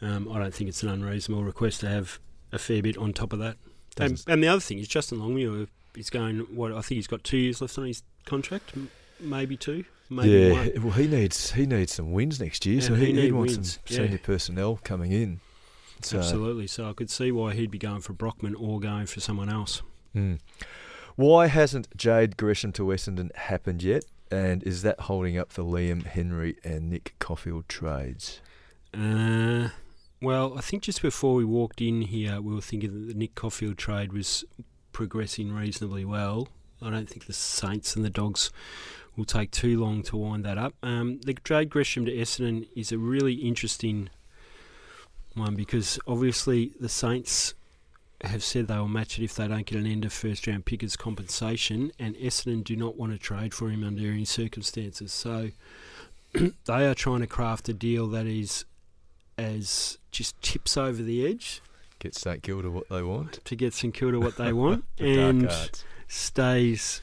um, 0.00 0.30
I 0.30 0.38
don't 0.38 0.54
think 0.54 0.68
it's 0.68 0.82
an 0.82 0.88
unreasonable 0.88 1.44
request 1.44 1.80
to 1.80 1.88
have 1.88 2.18
a 2.52 2.58
fair 2.58 2.82
bit 2.82 2.96
on 2.98 3.12
top 3.12 3.32
of 3.32 3.38
that. 3.38 3.56
And, 3.98 4.22
and 4.26 4.42
the 4.42 4.48
other 4.48 4.60
thing 4.60 4.78
is 4.78 4.88
Justin 4.88 5.20
Longmuir 5.20 5.66
is 5.96 6.10
going. 6.10 6.38
What 6.54 6.72
I 6.72 6.80
think 6.80 6.96
he's 6.96 7.06
got 7.06 7.24
two 7.24 7.36
years 7.38 7.60
left 7.60 7.76
on 7.78 7.86
his 7.86 8.02
contract, 8.24 8.72
m- 8.74 8.90
maybe 9.20 9.56
two, 9.56 9.84
yeah. 10.20 10.52
one. 10.52 10.82
Well, 10.82 10.92
he 10.92 11.06
needs 11.06 11.52
he 11.52 11.66
needs 11.66 11.92
some 11.92 12.12
wins 12.12 12.40
next 12.40 12.66
year, 12.66 12.80
so 12.80 12.94
he, 12.94 13.12
he 13.12 13.32
wants 13.32 13.56
wins, 13.56 13.72
some 13.72 13.82
yeah. 13.86 14.06
senior 14.06 14.18
personnel 14.18 14.80
coming 14.84 15.12
in. 15.12 15.40
So, 16.02 16.18
Absolutely. 16.18 16.66
So 16.66 16.88
I 16.88 16.92
could 16.92 17.10
see 17.10 17.32
why 17.32 17.54
he'd 17.54 17.70
be 17.70 17.78
going 17.78 18.00
for 18.00 18.12
Brockman 18.12 18.54
or 18.56 18.80
going 18.80 19.06
for 19.06 19.20
someone 19.20 19.48
else. 19.48 19.82
mm. 20.14 20.38
Why 21.14 21.46
hasn't 21.46 21.94
Jade 21.96 22.36
Gresham 22.36 22.72
to 22.72 22.84
Essendon 22.84 23.34
happened 23.36 23.82
yet? 23.82 24.04
And 24.30 24.62
is 24.62 24.80
that 24.82 24.98
holding 25.00 25.36
up 25.36 25.52
the 25.52 25.64
Liam 25.64 26.06
Henry 26.06 26.56
and 26.64 26.88
Nick 26.88 27.14
Coffield 27.18 27.68
trades? 27.68 28.40
Uh, 28.94 29.68
well, 30.22 30.56
I 30.56 30.62
think 30.62 30.84
just 30.84 31.02
before 31.02 31.34
we 31.34 31.44
walked 31.44 31.82
in 31.82 32.02
here, 32.02 32.40
we 32.40 32.54
were 32.54 32.62
thinking 32.62 32.92
that 32.92 33.12
the 33.12 33.14
Nick 33.18 33.34
Coffield 33.34 33.76
trade 33.76 34.12
was 34.12 34.44
progressing 34.92 35.52
reasonably 35.52 36.06
well. 36.06 36.48
I 36.82 36.90
don't 36.90 37.08
think 37.08 37.26
the 37.26 37.32
Saints 37.32 37.96
and 37.96 38.04
the 38.04 38.10
Dogs 38.10 38.50
will 39.16 39.24
take 39.24 39.50
too 39.50 39.80
long 39.80 40.02
to 40.04 40.16
wind 40.16 40.44
that 40.44 40.58
up. 40.58 40.74
Um, 40.82 41.20
the 41.24 41.34
trade 41.34 41.70
Gresham 41.70 42.04
to 42.06 42.12
Essendon 42.12 42.68
is 42.74 42.92
a 42.92 42.98
really 42.98 43.34
interesting 43.34 44.10
one 45.34 45.54
because 45.54 45.98
obviously 46.06 46.72
the 46.80 46.88
Saints 46.88 47.54
have 48.22 48.42
said 48.42 48.68
they 48.68 48.76
will 48.76 48.88
match 48.88 49.18
it 49.18 49.24
if 49.24 49.34
they 49.34 49.48
don't 49.48 49.66
get 49.66 49.78
an 49.78 49.86
end 49.86 50.04
of 50.04 50.12
first 50.12 50.46
round 50.46 50.64
pick 50.64 50.82
as 50.82 50.96
compensation, 50.96 51.92
and 51.98 52.14
Essendon 52.16 52.62
do 52.64 52.76
not 52.76 52.96
want 52.96 53.12
to 53.12 53.18
trade 53.18 53.52
for 53.52 53.68
him 53.68 53.84
under 53.84 54.02
any 54.02 54.24
circumstances. 54.24 55.12
So 55.12 55.50
they 56.32 56.86
are 56.86 56.94
trying 56.94 57.20
to 57.20 57.26
craft 57.26 57.68
a 57.68 57.74
deal 57.74 58.06
that 58.08 58.26
is 58.26 58.64
as 59.38 59.98
just 60.10 60.40
tips 60.42 60.76
over 60.76 61.02
the 61.02 61.26
edge 61.26 61.62
Get 62.02 62.14
St 62.16 62.42
Kilda 62.42 62.68
what 62.68 62.88
they 62.88 63.02
want. 63.02 63.44
to 63.44 63.56
get 63.56 63.72
St 63.72 63.94
Kilda 63.94 64.18
what 64.18 64.36
they 64.36 64.52
want 64.52 64.84
The 64.96 65.20
and. 65.20 65.84
Stays 66.12 67.00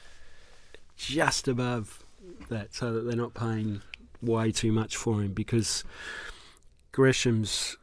just 0.96 1.48
above 1.48 2.04
that 2.48 2.74
so 2.74 2.92
that 2.92 3.00
they're 3.00 3.16
not 3.16 3.34
paying 3.34 3.82
way 4.22 4.52
too 4.52 4.70
much 4.70 4.96
for 4.96 5.20
him 5.20 5.32
because 5.32 5.82
Gresham's 6.92 7.76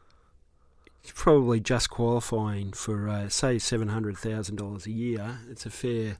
probably 1.14 1.58
just 1.58 1.90
qualifying 1.90 2.72
for 2.72 3.08
uh, 3.08 3.28
say 3.28 3.58
seven 3.58 3.88
hundred 3.88 4.16
thousand 4.16 4.56
dollars 4.56 4.86
a 4.86 4.90
year. 4.90 5.38
It's 5.50 5.66
a 5.66 5.70
fair 5.70 6.18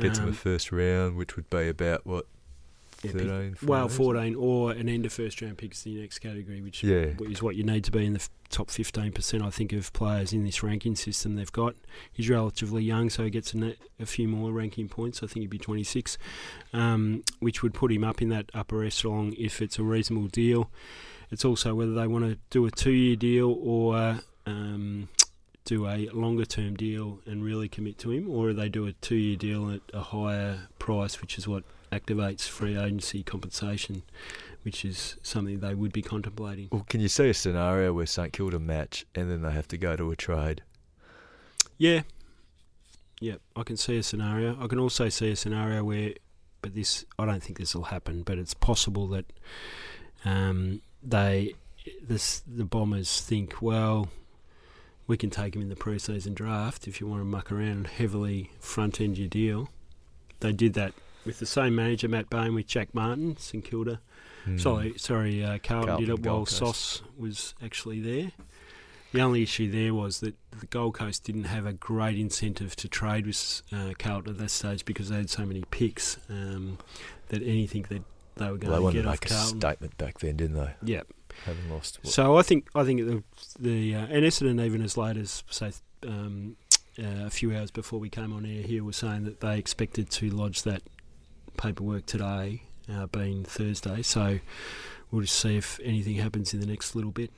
Gets 0.00 0.18
him 0.18 0.26
um, 0.26 0.30
a 0.30 0.34
first 0.34 0.70
round, 0.70 1.16
which 1.16 1.34
would 1.36 1.50
be 1.50 1.68
about 1.68 2.06
what 2.06 2.26
Yeah, 3.04 3.12
pick- 3.12 3.20
13, 3.22 3.54
14, 3.54 3.68
well, 3.68 3.88
14 3.88 4.34
or 4.34 4.72
an 4.72 4.88
end 4.88 5.06
of 5.06 5.12
first 5.12 5.40
round 5.40 5.56
picks 5.58 5.82
the 5.84 5.94
next 6.00 6.18
category, 6.18 6.60
which 6.60 6.82
Yeah. 6.82 7.14
is 7.28 7.40
what 7.42 7.54
you 7.54 7.62
need 7.62 7.84
to 7.84 7.92
be 7.92 8.04
in 8.04 8.14
the 8.14 8.18
f- 8.18 8.28
top 8.50 8.70
15%, 8.70 9.40
I 9.42 9.50
think, 9.50 9.72
of 9.72 9.92
players 9.92 10.32
in 10.32 10.44
this 10.44 10.62
ranking 10.64 10.96
system 10.96 11.36
they've 11.36 11.52
got. 11.52 11.76
He's 12.12 12.28
relatively 12.28 12.82
young, 12.82 13.08
so 13.08 13.22
he 13.22 13.30
gets 13.30 13.54
a, 13.54 13.76
a 14.00 14.06
few 14.06 14.26
more 14.26 14.50
ranking 14.50 14.88
points. 14.88 15.22
I 15.22 15.26
think 15.28 15.42
he'd 15.42 15.50
be 15.50 15.58
26, 15.58 16.18
um, 16.72 17.22
which 17.38 17.62
would 17.62 17.72
put 17.72 17.92
him 17.92 18.02
up 18.02 18.20
in 18.20 18.30
that 18.30 18.50
upper 18.52 18.82
echelon 18.82 19.32
if 19.38 19.62
it's 19.62 19.78
a 19.78 19.84
reasonable 19.84 20.26
deal. 20.28 20.70
It's 21.30 21.44
also 21.44 21.74
whether 21.76 21.94
they 21.94 22.06
want 22.08 22.24
to 22.24 22.38
do 22.50 22.66
a 22.66 22.70
two 22.70 22.90
year 22.90 23.14
deal 23.14 23.56
or 23.62 24.20
um, 24.46 25.08
do 25.64 25.86
a 25.86 26.08
longer 26.08 26.46
term 26.46 26.74
deal 26.74 27.20
and 27.26 27.44
really 27.44 27.68
commit 27.68 27.98
to 27.98 28.10
him, 28.10 28.28
or 28.30 28.52
they 28.54 28.68
do 28.70 28.86
a 28.86 28.92
two 28.94 29.14
year 29.16 29.36
deal 29.36 29.70
at 29.70 29.82
a 29.94 30.00
higher 30.00 30.68
price, 30.80 31.20
which 31.20 31.36
is 31.38 31.46
what 31.46 31.62
activates 31.90 32.48
free 32.48 32.76
agency 32.76 33.22
compensation, 33.22 34.02
which 34.62 34.84
is 34.84 35.16
something 35.22 35.60
they 35.60 35.74
would 35.74 35.92
be 35.92 36.02
contemplating. 36.02 36.68
Well, 36.70 36.86
can 36.88 37.00
you 37.00 37.08
see 37.08 37.28
a 37.28 37.34
scenario 37.34 37.92
where 37.92 38.06
St 38.06 38.32
Kilda 38.32 38.58
match 38.58 39.06
and 39.14 39.30
then 39.30 39.42
they 39.42 39.52
have 39.52 39.68
to 39.68 39.78
go 39.78 39.96
to 39.96 40.10
a 40.10 40.16
trade? 40.16 40.62
Yeah. 41.76 42.02
Yeah, 43.20 43.36
I 43.56 43.62
can 43.64 43.76
see 43.76 43.98
a 43.98 44.02
scenario. 44.02 44.56
I 44.62 44.66
can 44.68 44.78
also 44.78 45.08
see 45.08 45.30
a 45.32 45.36
scenario 45.36 45.82
where, 45.82 46.14
but 46.62 46.74
this, 46.74 47.04
I 47.18 47.26
don't 47.26 47.42
think 47.42 47.58
this 47.58 47.74
will 47.74 47.84
happen, 47.84 48.22
but 48.22 48.38
it's 48.38 48.54
possible 48.54 49.08
that 49.08 49.24
um, 50.24 50.82
they, 51.02 51.54
this, 52.00 52.42
the 52.46 52.64
Bombers 52.64 53.20
think, 53.20 53.60
well, 53.60 54.08
we 55.08 55.16
can 55.16 55.30
take 55.30 55.56
him 55.56 55.62
in 55.62 55.68
the 55.68 55.76
pre-season 55.76 56.34
draft 56.34 56.86
if 56.86 57.00
you 57.00 57.06
want 57.06 57.22
to 57.22 57.24
muck 57.24 57.50
around 57.50 57.68
and 57.68 57.86
heavily 57.86 58.50
front 58.60 59.00
end 59.00 59.18
your 59.18 59.28
deal. 59.28 59.70
They 60.40 60.52
did 60.52 60.74
that 60.74 60.92
with 61.28 61.40
the 61.40 61.46
same 61.46 61.76
manager, 61.76 62.08
Matt 62.08 62.30
Bain, 62.30 62.54
with 62.54 62.66
Jack 62.66 62.94
Martin, 62.94 63.36
St 63.36 63.62
Kilda. 63.62 64.00
Hmm. 64.46 64.56
Sorry, 64.56 64.94
sorry, 64.96 65.44
uh, 65.44 65.58
Carlton, 65.62 65.88
Carlton, 65.88 66.06
did 66.06 66.08
it 66.08 66.26
while. 66.26 66.46
Sauce 66.46 67.02
was 67.18 67.54
actually 67.62 68.00
there. 68.00 68.32
The 69.12 69.20
only 69.20 69.42
issue 69.42 69.70
there 69.70 69.92
was 69.92 70.20
that 70.20 70.34
the 70.58 70.64
Gold 70.64 70.94
Coast 70.94 71.24
didn't 71.24 71.44
have 71.44 71.66
a 71.66 71.74
great 71.74 72.18
incentive 72.18 72.74
to 72.76 72.88
trade 72.88 73.26
with 73.26 73.62
uh, 73.70 73.92
Carlton 73.98 74.32
at 74.32 74.38
that 74.38 74.50
stage 74.50 74.86
because 74.86 75.10
they 75.10 75.16
had 75.16 75.28
so 75.28 75.44
many 75.44 75.64
picks 75.70 76.16
um, 76.30 76.78
that 77.28 77.42
anything 77.42 77.84
that 77.90 78.02
they 78.36 78.46
were 78.46 78.52
Well, 78.52 78.56
they 78.56 78.66
going 78.66 78.76
to 78.76 78.82
wanted 78.82 78.96
get 78.96 79.02
to 79.02 79.08
make 79.10 79.30
a 79.30 79.58
statement 79.58 79.98
back 79.98 80.20
then, 80.20 80.36
didn't 80.36 80.56
they? 80.56 80.70
Yeah. 80.82 81.02
Having 81.44 81.70
lost. 81.70 81.98
What, 82.02 82.10
So 82.10 82.38
I 82.38 82.42
think 82.42 82.68
I 82.74 82.84
think 82.84 83.00
the 83.02 83.22
the 83.60 83.94
uh, 83.96 84.06
and 84.06 84.24
Essendon 84.24 84.64
even 84.64 84.80
as 84.80 84.96
late 84.96 85.18
as 85.18 85.44
say 85.50 85.72
um, 86.06 86.56
uh, 86.98 87.26
a 87.26 87.30
few 87.30 87.54
hours 87.54 87.70
before 87.70 88.00
we 88.00 88.08
came 88.08 88.32
on 88.32 88.46
air 88.46 88.62
here 88.62 88.82
was 88.82 88.96
saying 88.96 89.24
that 89.24 89.40
they 89.40 89.58
expected 89.58 90.10
to 90.10 90.30
lodge 90.30 90.62
that 90.62 90.82
paperwork 91.58 92.06
today, 92.06 92.62
uh, 92.90 93.06
being 93.08 93.44
Thursday. 93.44 94.00
So 94.00 94.38
we'll 95.10 95.22
just 95.22 95.38
see 95.38 95.58
if 95.58 95.78
anything 95.84 96.14
happens 96.14 96.54
in 96.54 96.60
the 96.60 96.66
next 96.66 96.94
little 96.94 97.10
bit. 97.10 97.30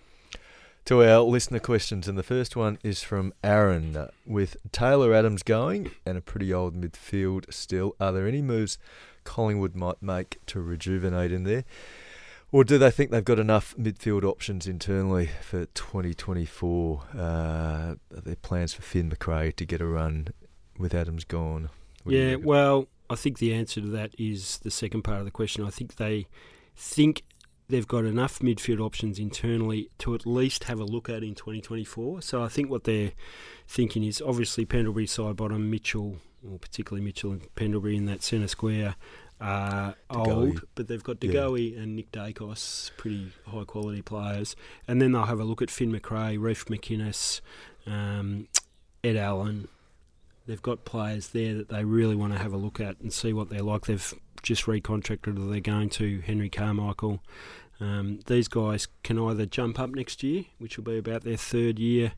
To 0.86 1.02
our 1.04 1.20
listener 1.20 1.58
questions, 1.58 2.08
and 2.08 2.16
the 2.16 2.22
first 2.22 2.56
one 2.56 2.78
is 2.82 3.02
from 3.02 3.34
Aaron. 3.44 3.96
Uh, 3.96 4.10
With 4.26 4.56
Taylor 4.72 5.12
Adams 5.12 5.42
going 5.42 5.90
and 6.06 6.16
a 6.16 6.20
pretty 6.20 6.52
old 6.54 6.74
midfield 6.74 7.52
still, 7.52 7.94
are 8.00 8.12
there 8.12 8.26
any 8.26 8.42
moves 8.42 8.78
Collingwood 9.24 9.74
might 9.74 10.02
make 10.02 10.38
to 10.46 10.60
rejuvenate 10.60 11.32
in 11.32 11.44
there? 11.44 11.64
Or 12.52 12.64
do 12.64 12.78
they 12.78 12.90
think 12.90 13.10
they've 13.10 13.24
got 13.24 13.38
enough 13.38 13.76
midfield 13.78 14.24
options 14.24 14.66
internally 14.66 15.30
for 15.40 15.66
2024? 15.66 17.02
Uh, 17.14 17.18
are 17.18 17.96
there 18.10 18.34
plans 18.36 18.74
for 18.74 18.82
Finn 18.82 19.08
Macrae 19.08 19.52
to 19.52 19.64
get 19.64 19.80
a 19.80 19.86
run 19.86 20.28
with 20.76 20.94
Adams 20.94 21.24
gone? 21.24 21.70
What 22.02 22.14
yeah, 22.14 22.34
well, 22.36 22.88
I 23.10 23.16
think 23.16 23.38
the 23.38 23.52
answer 23.52 23.80
to 23.80 23.88
that 23.88 24.14
is 24.18 24.58
the 24.58 24.70
second 24.70 25.02
part 25.02 25.18
of 25.18 25.24
the 25.24 25.30
question. 25.30 25.64
I 25.64 25.70
think 25.70 25.96
they 25.96 26.26
think 26.76 27.24
they've 27.68 27.86
got 27.86 28.04
enough 28.04 28.38
midfield 28.38 28.80
options 28.80 29.18
internally 29.18 29.90
to 29.98 30.14
at 30.14 30.26
least 30.26 30.64
have 30.64 30.78
a 30.80 30.84
look 30.84 31.08
at 31.08 31.22
in 31.22 31.34
2024. 31.34 32.22
So 32.22 32.42
I 32.42 32.48
think 32.48 32.70
what 32.70 32.84
they're 32.84 33.12
thinking 33.66 34.04
is 34.04 34.22
obviously 34.22 34.64
Pendlebury 34.64 35.06
Sidebottom, 35.06 35.68
Mitchell, 35.68 36.16
or 36.48 36.58
particularly 36.58 37.04
Mitchell 37.04 37.32
and 37.32 37.54
Pendlebury 37.54 37.96
in 37.96 38.06
that 38.06 38.22
centre 38.22 38.48
square 38.48 38.94
are 39.40 39.94
De 40.12 40.18
Goey. 40.18 40.32
old, 40.32 40.62
but 40.74 40.88
they've 40.88 41.02
got 41.02 41.22
Yeah. 41.22 41.32
De 41.32 41.38
Goey 41.38 41.76
and 41.76 41.96
Nick 41.96 42.12
Daicos, 42.12 42.90
pretty 42.96 43.32
high 43.46 43.64
quality 43.64 44.02
players. 44.02 44.54
And 44.86 45.00
then 45.00 45.12
they'll 45.12 45.24
have 45.24 45.40
a 45.40 45.44
look 45.44 45.62
at 45.62 45.70
Finn 45.70 45.90
Macrae, 45.90 46.36
Reef 46.36 46.66
McInnes, 46.66 47.40
um, 47.86 48.48
Ed 49.02 49.16
Allen. 49.16 49.68
They've 50.46 50.60
got 50.60 50.84
players 50.84 51.28
there 51.28 51.54
that 51.54 51.68
they 51.68 51.84
really 51.84 52.16
want 52.16 52.32
to 52.32 52.38
have 52.38 52.52
a 52.52 52.56
look 52.56 52.80
at 52.80 52.98
and 53.00 53.12
see 53.12 53.32
what 53.32 53.50
they're 53.50 53.62
like. 53.62 53.86
They've 53.86 54.14
just 54.42 54.64
recontracted 54.64 55.38
or 55.38 55.50
they're 55.50 55.60
going 55.60 55.90
to 55.90 56.20
Henry 56.20 56.48
Carmichael. 56.48 57.20
Um, 57.80 58.20
these 58.26 58.48
guys 58.48 58.88
can 59.02 59.18
either 59.18 59.46
jump 59.46 59.78
up 59.78 59.90
next 59.90 60.22
year, 60.22 60.44
which 60.58 60.76
will 60.76 60.84
be 60.84 60.98
about 60.98 61.24
their 61.24 61.36
third 61.36 61.78
year 61.78 62.12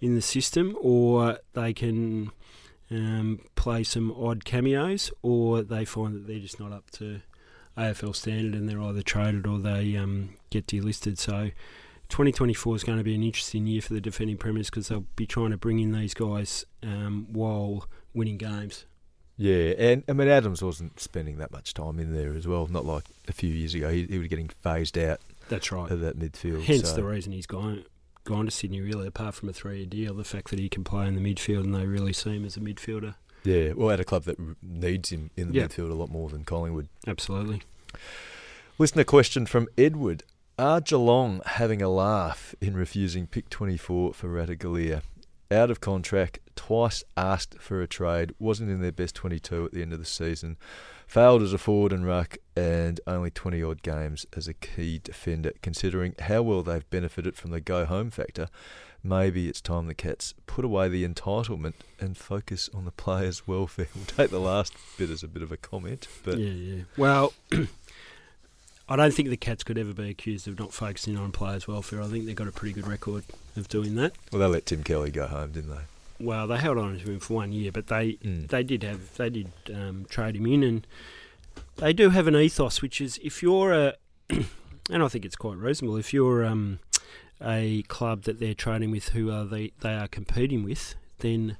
in 0.00 0.14
the 0.14 0.20
system, 0.20 0.76
or 0.80 1.38
they 1.54 1.72
can 1.72 2.32
um, 2.90 3.40
play 3.54 3.82
some 3.82 4.12
odd 4.12 4.44
cameos, 4.44 5.10
or 5.22 5.62
they 5.62 5.84
find 5.84 6.14
that 6.14 6.26
they're 6.26 6.38
just 6.38 6.60
not 6.60 6.72
up 6.72 6.90
to 6.92 7.20
AFL 7.76 8.14
standard 8.14 8.54
and 8.54 8.68
they're 8.68 8.80
either 8.80 9.02
traded 9.02 9.46
or 9.46 9.58
they 9.58 9.96
um, 9.96 10.30
get 10.50 10.66
delisted. 10.66 11.18
So 11.18 11.50
2024 12.08 12.76
is 12.76 12.84
going 12.84 12.98
to 12.98 13.04
be 13.04 13.14
an 13.14 13.22
interesting 13.22 13.66
year 13.66 13.82
for 13.82 13.92
the 13.94 14.00
defending 14.00 14.36
premiers 14.36 14.70
because 14.70 14.88
they'll 14.88 15.06
be 15.16 15.26
trying 15.26 15.50
to 15.50 15.56
bring 15.56 15.78
in 15.80 15.92
these 15.92 16.14
guys 16.14 16.64
um, 16.82 17.26
while 17.32 17.88
winning 18.14 18.36
games. 18.38 18.84
Yeah, 19.36 19.74
and 19.78 20.02
I 20.08 20.12
mean 20.14 20.28
Adams 20.28 20.62
wasn't 20.62 20.98
spending 20.98 21.36
that 21.38 21.50
much 21.52 21.74
time 21.74 21.98
in 21.98 22.14
there 22.14 22.32
as 22.34 22.46
well. 22.46 22.66
Not 22.68 22.84
like 22.86 23.04
a 23.28 23.32
few 23.32 23.50
years 23.50 23.74
ago. 23.74 23.90
He, 23.90 24.04
he 24.04 24.18
was 24.18 24.28
getting 24.28 24.48
phased 24.48 24.96
out 24.96 25.20
That's 25.50 25.70
right. 25.70 25.90
of 25.90 26.00
that 26.00 26.18
midfield. 26.18 26.62
Hence 26.64 26.88
so- 26.90 26.96
the 26.96 27.04
reason 27.04 27.32
he's 27.32 27.46
gone 27.46 27.84
gone 28.24 28.46
to 28.46 28.50
Sydney. 28.50 28.80
Really, 28.80 29.06
apart 29.06 29.34
from 29.34 29.48
a 29.50 29.52
three-year 29.52 29.86
deal, 29.86 30.14
the 30.14 30.24
fact 30.24 30.48
that 30.50 30.58
he 30.58 30.68
can 30.68 30.84
play 30.84 31.06
in 31.06 31.14
the 31.14 31.20
midfield 31.20 31.64
and 31.64 31.74
they 31.74 31.86
really 31.86 32.12
see 32.14 32.34
him 32.34 32.44
as 32.46 32.56
a 32.56 32.60
midfielder. 32.60 33.14
Yeah, 33.44 33.72
well, 33.76 33.90
at 33.90 34.00
a 34.00 34.04
club 34.04 34.24
that 34.24 34.38
needs 34.62 35.10
him 35.12 35.30
in 35.36 35.48
the 35.52 35.54
Yeah. 35.54 35.66
midfield 35.66 35.90
a 35.90 35.94
lot 35.94 36.08
more 36.10 36.28
than 36.30 36.42
Collingwood. 36.44 36.88
Absolutely. 37.06 37.62
Listener 38.78 39.04
question 39.04 39.46
from 39.46 39.68
Edward. 39.78 40.24
Are 40.58 40.80
Geelong 40.80 41.42
having 41.44 41.82
a 41.82 41.88
laugh 41.90 42.54
in 42.62 42.78
refusing 42.78 43.26
pick 43.26 43.50
24 43.50 44.14
for 44.14 44.26
Ratugolea? 44.26 45.02
Out 45.50 45.70
of 45.70 45.82
contract, 45.82 46.38
twice 46.54 47.04
asked 47.14 47.60
for 47.60 47.82
a 47.82 47.86
trade, 47.86 48.32
wasn't 48.38 48.70
in 48.70 48.80
their 48.80 48.90
best 48.90 49.14
22 49.16 49.66
at 49.66 49.72
the 49.72 49.82
end 49.82 49.92
of 49.92 49.98
the 49.98 50.06
season, 50.06 50.56
failed 51.06 51.42
as 51.42 51.52
a 51.52 51.58
forward 51.58 51.92
and 51.92 52.06
ruck, 52.06 52.38
and 52.56 53.02
only 53.06 53.30
20 53.30 53.62
odd 53.62 53.82
games 53.82 54.24
as 54.34 54.48
a 54.48 54.54
key 54.54 54.98
defender. 55.04 55.52
Considering 55.60 56.14
how 56.20 56.40
well 56.40 56.62
they've 56.62 56.88
benefited 56.88 57.36
from 57.36 57.50
the 57.50 57.60
go 57.60 57.84
home 57.84 58.08
factor, 58.08 58.48
maybe 59.04 59.50
it's 59.50 59.60
time 59.60 59.88
the 59.88 59.94
Cats 59.94 60.32
put 60.46 60.64
away 60.64 60.88
the 60.88 61.06
entitlement 61.06 61.74
and 62.00 62.16
focus 62.16 62.70
on 62.72 62.86
the 62.86 62.92
players' 62.92 63.46
welfare. 63.46 63.88
We'll 63.94 64.06
take 64.06 64.30
the 64.30 64.40
last 64.40 64.72
bit 64.96 65.10
as 65.10 65.22
a 65.22 65.28
bit 65.28 65.42
of 65.42 65.52
a 65.52 65.58
comment, 65.58 66.08
but 66.24 66.38
yeah, 66.38 66.76
yeah. 66.76 66.82
Well, 66.96 67.34
I 68.88 68.96
don't 68.96 69.12
think 69.12 69.28
the 69.30 69.36
Cats 69.36 69.64
could 69.64 69.78
ever 69.78 69.92
be 69.92 70.08
accused 70.10 70.46
of 70.46 70.58
not 70.58 70.72
focusing 70.72 71.16
on 71.16 71.32
players' 71.32 71.66
welfare. 71.66 72.00
I 72.02 72.06
think 72.06 72.26
they've 72.26 72.36
got 72.36 72.46
a 72.48 72.52
pretty 72.52 72.72
good 72.74 72.86
record 72.86 73.24
of 73.56 73.68
doing 73.68 73.96
that. 73.96 74.12
well, 74.32 74.40
they 74.40 74.46
let 74.46 74.66
Tim 74.66 74.84
Kelly 74.84 75.10
go 75.10 75.26
home, 75.26 75.50
didn't 75.52 75.70
they? 75.70 75.82
Well, 76.24 76.46
they 76.46 76.56
held 76.56 76.78
on 76.78 76.98
to 76.98 77.10
him 77.10 77.20
for 77.20 77.34
one 77.34 77.52
year, 77.52 77.72
but 77.72 77.88
they 77.88 78.12
Mm. 78.24 78.48
they 78.48 78.62
did 78.62 78.82
have 78.84 79.14
they 79.16 79.28
did 79.28 79.50
um, 79.74 80.06
trade 80.08 80.36
him 80.36 80.46
in, 80.46 80.62
and 80.62 80.86
they 81.76 81.92
do 81.92 82.10
have 82.10 82.26
an 82.26 82.36
ethos, 82.36 82.80
which 82.80 83.00
is 83.00 83.18
if 83.22 83.42
you're 83.42 83.72
a, 83.72 83.94
and 84.30 85.02
I 85.02 85.08
think 85.08 85.24
it's 85.24 85.36
quite 85.36 85.58
reasonable 85.58 85.96
if 85.96 86.14
you're 86.14 86.44
um, 86.46 86.78
a 87.44 87.82
club 87.88 88.22
that 88.22 88.40
they're 88.40 88.54
trading 88.54 88.90
with 88.92 89.10
who 89.10 89.30
are 89.30 89.44
they 89.44 89.72
they 89.80 89.94
are 89.94 90.08
competing 90.08 90.62
with, 90.64 90.94
then 91.18 91.56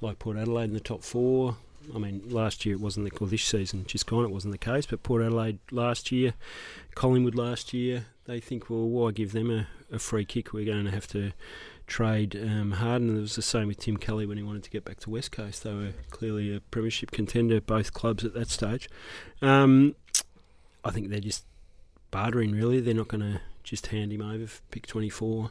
like 0.00 0.18
Port 0.18 0.36
Adelaide 0.36 0.64
in 0.64 0.74
the 0.74 0.80
top 0.80 1.02
four. 1.04 1.58
I 1.94 1.98
mean, 1.98 2.22
last 2.26 2.64
year 2.64 2.74
it 2.74 2.80
wasn't 2.80 3.10
the 3.10 3.16
well, 3.20 3.28
this 3.28 3.44
season 3.44 3.84
just 3.86 4.06
gone. 4.06 4.24
It 4.24 4.30
wasn't 4.30 4.52
the 4.52 4.58
case, 4.58 4.86
but 4.86 5.02
Port 5.02 5.22
Adelaide 5.22 5.58
last 5.70 6.12
year, 6.12 6.34
Collingwood 6.94 7.34
last 7.34 7.72
year, 7.72 8.06
they 8.24 8.40
think, 8.40 8.70
well, 8.70 8.88
why 8.88 9.10
give 9.10 9.32
them 9.32 9.50
a, 9.50 9.66
a 9.94 9.98
free 9.98 10.24
kick? 10.24 10.52
We're 10.52 10.64
going 10.64 10.84
to 10.84 10.90
have 10.90 11.06
to 11.08 11.32
trade 11.86 12.36
um, 12.36 12.72
hard, 12.72 13.02
and 13.02 13.18
it 13.18 13.20
was 13.20 13.36
the 13.36 13.42
same 13.42 13.68
with 13.68 13.78
Tim 13.78 13.96
Kelly 13.96 14.26
when 14.26 14.36
he 14.36 14.42
wanted 14.42 14.62
to 14.64 14.70
get 14.70 14.84
back 14.84 15.00
to 15.00 15.10
West 15.10 15.32
Coast. 15.32 15.64
They 15.64 15.74
were 15.74 15.92
clearly 16.10 16.54
a 16.54 16.60
premiership 16.60 17.10
contender, 17.10 17.60
both 17.60 17.92
clubs 17.92 18.24
at 18.24 18.34
that 18.34 18.48
stage. 18.48 18.88
Um, 19.40 19.94
I 20.84 20.90
think 20.90 21.10
they're 21.10 21.20
just 21.20 21.44
bartering, 22.10 22.52
really. 22.52 22.80
They're 22.80 22.94
not 22.94 23.08
going 23.08 23.20
to 23.20 23.40
just 23.62 23.88
hand 23.88 24.12
him 24.12 24.22
over 24.22 24.46
for 24.46 24.62
pick 24.70 24.86
24, 24.86 25.50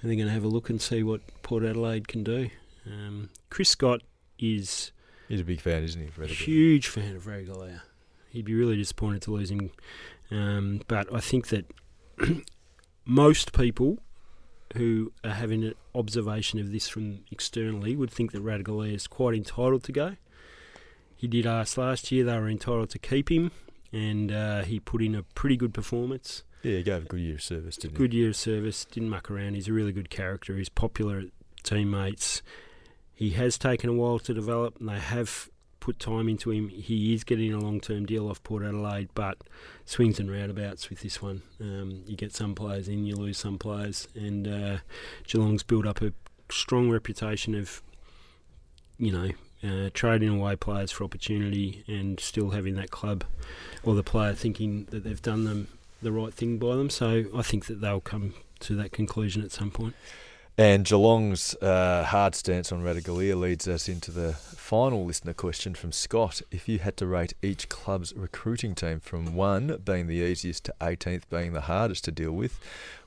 and 0.00 0.10
they're 0.10 0.16
going 0.16 0.28
to 0.28 0.34
have 0.34 0.44
a 0.44 0.48
look 0.48 0.70
and 0.70 0.80
see 0.80 1.02
what 1.02 1.20
Port 1.42 1.64
Adelaide 1.64 2.08
can 2.08 2.22
do. 2.22 2.50
Um, 2.86 3.30
Chris 3.50 3.70
Scott 3.70 4.02
is 4.38 4.92
He's 5.28 5.40
a 5.40 5.44
big 5.44 5.60
fan, 5.60 5.82
isn't 5.84 6.00
he? 6.00 6.08
of 6.08 6.18
a 6.18 6.26
huge 6.26 6.88
fan 6.88 7.16
of 7.16 7.24
Ratugolea. 7.24 7.80
He'd 8.30 8.44
be 8.44 8.54
really 8.54 8.76
disappointed 8.76 9.22
to 9.22 9.32
lose 9.32 9.50
him. 9.50 9.70
Um, 10.30 10.80
but 10.88 11.12
I 11.14 11.20
think 11.20 11.48
that 11.48 11.66
most 13.04 13.52
people 13.52 13.98
who 14.76 15.12
are 15.22 15.30
having 15.30 15.64
an 15.64 15.74
observation 15.94 16.58
of 16.58 16.72
this 16.72 16.88
from 16.88 17.20
externally 17.30 17.94
would 17.94 18.10
think 18.10 18.32
that 18.32 18.44
Ratugolea 18.44 18.94
is 18.94 19.06
quite 19.06 19.34
entitled 19.34 19.84
to 19.84 19.92
go. 19.92 20.16
He 21.14 21.28
did 21.28 21.46
ask 21.46 21.78
last 21.78 22.10
year 22.10 22.24
they 22.24 22.38
were 22.38 22.48
entitled 22.48 22.90
to 22.90 22.98
keep 22.98 23.30
him, 23.30 23.52
and 23.92 24.32
uh, 24.32 24.62
he 24.62 24.80
put 24.80 25.02
in 25.02 25.14
a 25.14 25.22
pretty 25.22 25.56
good 25.56 25.72
performance. 25.72 26.42
Yeah, 26.62 26.78
he 26.78 26.82
gave 26.82 27.04
a 27.04 27.06
good 27.06 27.20
year 27.20 27.34
of 27.36 27.42
service, 27.42 27.76
didn't 27.76 27.96
Good 27.96 28.14
year 28.14 28.30
of 28.30 28.36
service, 28.36 28.84
didn't 28.86 29.10
muck 29.10 29.30
around. 29.30 29.54
He's 29.54 29.68
a 29.68 29.72
really 29.72 29.92
good 29.92 30.10
character. 30.10 30.56
He's 30.56 30.68
popular 30.68 31.18
at 31.18 31.26
teammates. 31.62 32.42
He 33.14 33.30
has 33.30 33.58
taken 33.58 33.90
a 33.90 33.92
while 33.92 34.18
to 34.20 34.34
develop, 34.34 34.78
and 34.80 34.88
they 34.88 34.98
have 34.98 35.48
put 35.80 35.98
time 35.98 36.28
into 36.28 36.50
him. 36.50 36.68
He 36.68 37.14
is 37.14 37.24
getting 37.24 37.52
a 37.52 37.58
long 37.58 37.80
term 37.80 38.06
deal 38.06 38.28
off 38.28 38.42
Port 38.42 38.64
Adelaide, 38.64 39.10
but 39.14 39.38
swings 39.84 40.18
and 40.18 40.30
roundabouts 40.30 40.90
with 40.90 41.00
this 41.00 41.20
one. 41.20 41.42
Um, 41.60 42.02
you 42.06 42.16
get 42.16 42.34
some 42.34 42.54
players 42.54 42.88
in, 42.88 43.04
you 43.04 43.14
lose 43.14 43.38
some 43.38 43.58
players, 43.58 44.08
and 44.14 44.48
uh, 44.48 44.76
Geelong's 45.26 45.62
built 45.62 45.86
up 45.86 46.00
a 46.02 46.12
strong 46.50 46.90
reputation 46.90 47.54
of, 47.54 47.82
you 48.98 49.12
know, 49.12 49.30
uh, 49.62 49.90
trading 49.94 50.28
away 50.28 50.56
players 50.56 50.90
for 50.90 51.04
opportunity 51.04 51.84
and 51.86 52.20
still 52.20 52.50
having 52.50 52.74
that 52.74 52.90
club 52.90 53.24
or 53.82 53.94
the 53.94 54.02
player 54.02 54.34
thinking 54.34 54.86
that 54.90 55.04
they've 55.04 55.22
done 55.22 55.44
them 55.44 55.68
the 56.02 56.12
right 56.12 56.32
thing 56.32 56.58
by 56.58 56.76
them. 56.76 56.90
So 56.90 57.24
I 57.34 57.42
think 57.42 57.66
that 57.66 57.80
they'll 57.80 58.00
come 58.00 58.34
to 58.60 58.74
that 58.76 58.92
conclusion 58.92 59.42
at 59.42 59.52
some 59.52 59.70
point. 59.70 59.94
And 60.56 60.84
Geelong's 60.84 61.56
uh, 61.56 62.04
hard 62.04 62.36
stance 62.36 62.70
on 62.70 62.84
Ratugolea 62.84 63.34
leads 63.34 63.66
us 63.66 63.88
into 63.88 64.12
the 64.12 64.34
final 64.34 65.04
listener 65.04 65.34
question 65.34 65.74
from 65.74 65.90
Scott. 65.90 66.42
If 66.52 66.68
you 66.68 66.78
had 66.78 66.96
to 66.98 67.08
rate 67.08 67.34
each 67.42 67.68
club's 67.68 68.14
recruiting 68.14 68.76
team 68.76 69.00
from 69.00 69.34
1 69.34 69.80
being 69.84 70.06
the 70.06 70.14
easiest 70.14 70.64
to 70.66 70.74
18th 70.80 71.22
being 71.28 71.54
the 71.54 71.62
hardest 71.62 72.04
to 72.04 72.12
deal 72.12 72.30
with 72.30 72.60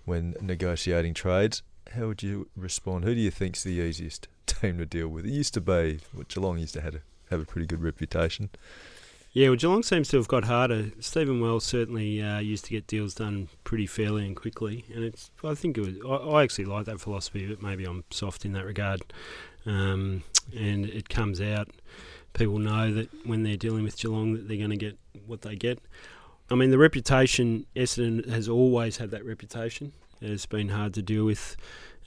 when 0.04 0.36
negotiating 0.42 1.14
trades, 1.14 1.64
how 1.96 2.08
would 2.08 2.22
you 2.22 2.50
respond? 2.58 3.06
Who 3.06 3.16
do 3.16 3.22
you 3.22 3.32
think's 3.32 3.64
the 3.64 3.80
easiest 3.80 4.28
team 4.46 4.78
to 4.80 4.86
deal 4.86 5.08
with? 5.08 5.26
It 5.26 5.32
used 5.32 5.54
to 5.54 5.62
be, 5.62 6.02
well, 6.14 6.26
Geelong 6.28 6.58
used 6.58 6.74
to 6.74 6.82
have 6.82 6.96
a, 6.96 7.02
have 7.30 7.40
a 7.40 7.46
pretty 7.46 7.66
good 7.66 7.82
reputation. 7.82 8.50
Yeah, 9.38 9.50
well, 9.50 9.56
Geelong 9.56 9.84
seems 9.84 10.08
to 10.08 10.17
have 10.17 10.28
got 10.28 10.45
harder. 10.45 10.89
Stephen 11.00 11.39
Wells 11.39 11.63
certainly 11.63 12.23
uh, 12.23 12.39
used 12.39 12.65
to 12.65 12.71
get 12.71 12.88
deals 12.88 13.13
done 13.13 13.50
pretty 13.63 13.86
fairly 13.86 14.26
and 14.26 14.36
quickly, 14.36 14.84
and 14.91 15.04
it's. 15.04 15.30
I 15.43 15.54
think 15.54 15.78
it 15.78 15.82
was. 15.82 15.95
I, 16.04 16.38
I 16.38 16.43
actually 16.43 16.65
like 16.65 16.88
that 16.88 17.00
philosophy, 17.00 17.45
but 17.45 17.62
maybe 17.62 17.86
I'm 17.86 18.04
soft 18.10 18.45
in 18.45 18.54
that 18.54 18.65
regard. 18.65 19.04
Um, 19.67 20.23
and 20.58 20.88
it 20.88 21.10
comes 21.10 21.39
out. 21.39 21.69
People 22.34 22.58
know 22.58 22.91
that 22.91 23.10
when 23.28 23.43
they're 23.43 23.58
dealing 23.58 23.84
with 23.84 23.95
Geelong, 23.95 24.34
that 24.34 24.47
they're 24.47 24.58
going 24.58 24.71
to 24.71 24.76
get 24.76 24.97
what 25.28 25.43
they 25.43 25.56
get. 25.56 25.78
I 26.50 26.56
mean, 26.56 26.71
the 26.71 26.80
reputation. 26.80 27.67
Essendon 27.76 28.28
has 28.28 28.50
always 28.50 28.97
had 28.97 29.12
that 29.12 29.23
reputation. 29.23 29.93
It's 30.19 30.47
been 30.47 30.69
hard 30.69 30.95
to 30.95 31.04
deal 31.04 31.26
with. 31.26 31.56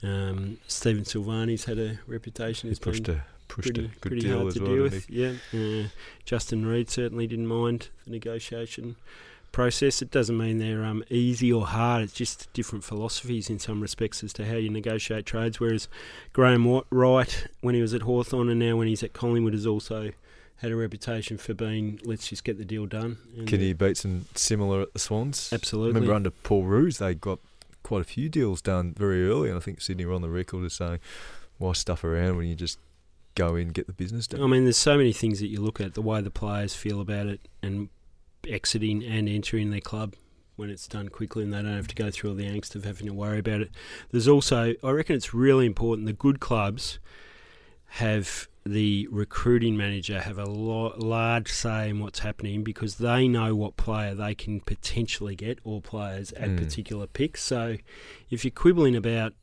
Um, 0.03 0.57
Stephen 0.67 1.05
Silvagni's 1.05 1.63
had 1.63 1.79
a 1.79 1.97
reputation. 2.07 2.67
He's 2.67 2.77
pushed 2.77 3.03
been, 3.03 3.15
a 3.15 3.23
pushed 3.51 3.73
pretty, 3.73 3.85
a 3.85 3.87
good 3.89 4.01
pretty 4.01 4.21
deal 4.21 4.37
hard 4.37 4.47
as 4.47 4.53
to 4.55 4.61
well. 4.61 4.71
deal 4.73 4.83
with. 4.83 5.09
Yeah, 5.09 5.33
uh, 5.53 5.87
Justin 6.25 6.65
Reid 6.65 6.89
certainly 6.89 7.27
didn't 7.27 7.47
mind 7.47 7.89
the 8.05 8.11
negotiation 8.11 8.95
process. 9.51 10.01
It 10.01 10.11
doesn't 10.11 10.37
mean 10.37 10.57
they're 10.57 10.85
um, 10.85 11.03
easy 11.09 11.51
or 11.51 11.67
hard. 11.67 12.03
It's 12.03 12.13
just 12.13 12.51
different 12.53 12.83
philosophies 12.83 13.49
in 13.49 13.59
some 13.59 13.81
respects 13.81 14.23
as 14.23 14.31
to 14.33 14.45
how 14.45 14.55
you 14.55 14.69
negotiate 14.69 15.25
trades. 15.25 15.59
Whereas 15.59 15.89
Graham 16.31 16.81
Wright, 16.89 17.47
when 17.59 17.75
he 17.75 17.81
was 17.81 17.93
at 17.93 18.03
Hawthorn 18.03 18.49
and 18.49 18.59
now 18.59 18.77
when 18.77 18.87
he's 18.87 19.03
at 19.03 19.13
Collingwood, 19.13 19.53
has 19.53 19.67
also 19.67 20.11
had 20.57 20.71
a 20.71 20.75
reputation 20.75 21.37
for 21.37 21.53
being 21.55 21.99
let's 22.03 22.27
just 22.27 22.43
get 22.43 22.57
the 22.57 22.65
deal 22.65 22.85
done. 22.85 23.17
And 23.37 23.47
Kenny 23.47 23.73
Beatson 23.73 24.25
similar 24.35 24.81
at 24.81 24.93
the 24.93 24.99
Swans. 24.99 25.51
Absolutely. 25.51 25.93
Remember 25.93 26.13
under 26.13 26.29
Paul 26.29 26.63
Roos, 26.63 26.99
they 26.99 27.15
got 27.15 27.39
quite 27.83 28.01
a 28.01 28.05
few 28.05 28.29
deals 28.29 28.61
done 28.61 28.93
very 28.97 29.27
early, 29.27 29.49
and 29.49 29.57
I 29.57 29.61
think 29.61 29.81
Sydney 29.81 30.05
were 30.05 30.13
on 30.13 30.21
the 30.21 30.29
record 30.29 30.63
as 30.63 30.73
saying, 30.73 30.99
"Why 31.57 31.73
stuff 31.73 32.03
around 32.03 32.37
when 32.37 32.47
you 32.47 32.55
just 32.55 32.77
go 33.35 33.55
in 33.55 33.63
and 33.67 33.73
get 33.73 33.87
the 33.87 33.93
business 33.93 34.27
done?" 34.27 34.41
I 34.41 34.47
mean, 34.47 34.63
there's 34.63 34.77
so 34.77 34.97
many 34.97 35.13
things 35.13 35.39
that 35.39 35.47
you 35.47 35.61
look 35.61 35.79
at 35.81 35.93
the 35.93 36.01
way 36.01 36.21
the 36.21 36.31
players 36.31 36.73
feel 36.75 36.99
about 37.01 37.27
it 37.27 37.47
and 37.61 37.89
exiting 38.47 39.03
and 39.03 39.29
entering 39.29 39.69
their 39.69 39.81
club 39.81 40.15
when 40.55 40.69
it's 40.69 40.87
done 40.87 41.09
quickly 41.09 41.43
and 41.43 41.53
they 41.53 41.61
don't 41.61 41.75
have 41.75 41.87
to 41.87 41.95
go 41.95 42.11
through 42.11 42.31
all 42.31 42.35
the 42.35 42.45
angst 42.45 42.75
of 42.75 42.83
having 42.85 43.07
to 43.07 43.13
worry 43.13 43.39
about 43.39 43.61
it. 43.61 43.71
There's 44.11 44.27
also, 44.27 44.73
I 44.83 44.89
reckon 44.91 45.15
it's 45.15 45.33
really 45.33 45.65
important, 45.65 46.05
the 46.07 46.13
good 46.13 46.39
clubs 46.39 46.99
have 47.95 48.47
the 48.65 49.07
recruiting 49.11 49.75
manager 49.75 50.21
have 50.21 50.37
a 50.37 50.45
lo- 50.45 50.93
large 50.97 51.51
say 51.51 51.89
in 51.89 51.99
what's 51.99 52.19
happening 52.19 52.63
because 52.63 52.95
they 52.95 53.27
know 53.27 53.55
what 53.55 53.75
player 53.75 54.13
they 54.13 54.35
can 54.35 54.59
potentially 54.61 55.35
get 55.35 55.57
or 55.63 55.81
players 55.81 56.31
at 56.33 56.49
Mm. 56.49 56.57
particular 56.57 57.07
picks. 57.07 57.41
So 57.41 57.77
if 58.29 58.45
you're 58.45 58.51
quibbling 58.51 58.95
about 58.95 59.33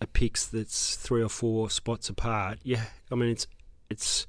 a 0.00 0.06
picks 0.06 0.46
that's 0.46 0.96
three 0.96 1.22
or 1.22 1.28
four 1.28 1.70
spots 1.70 2.08
apart, 2.08 2.58
yeah, 2.62 2.84
I 3.10 3.14
mean 3.14 3.30
it's 3.30 3.46
it's 3.88 4.26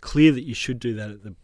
clear 0.00 0.32
that 0.32 0.42
you 0.42 0.54
should 0.54 0.80
do 0.80 0.94
that 0.94 1.10
at 1.10 1.22
the 1.22 1.34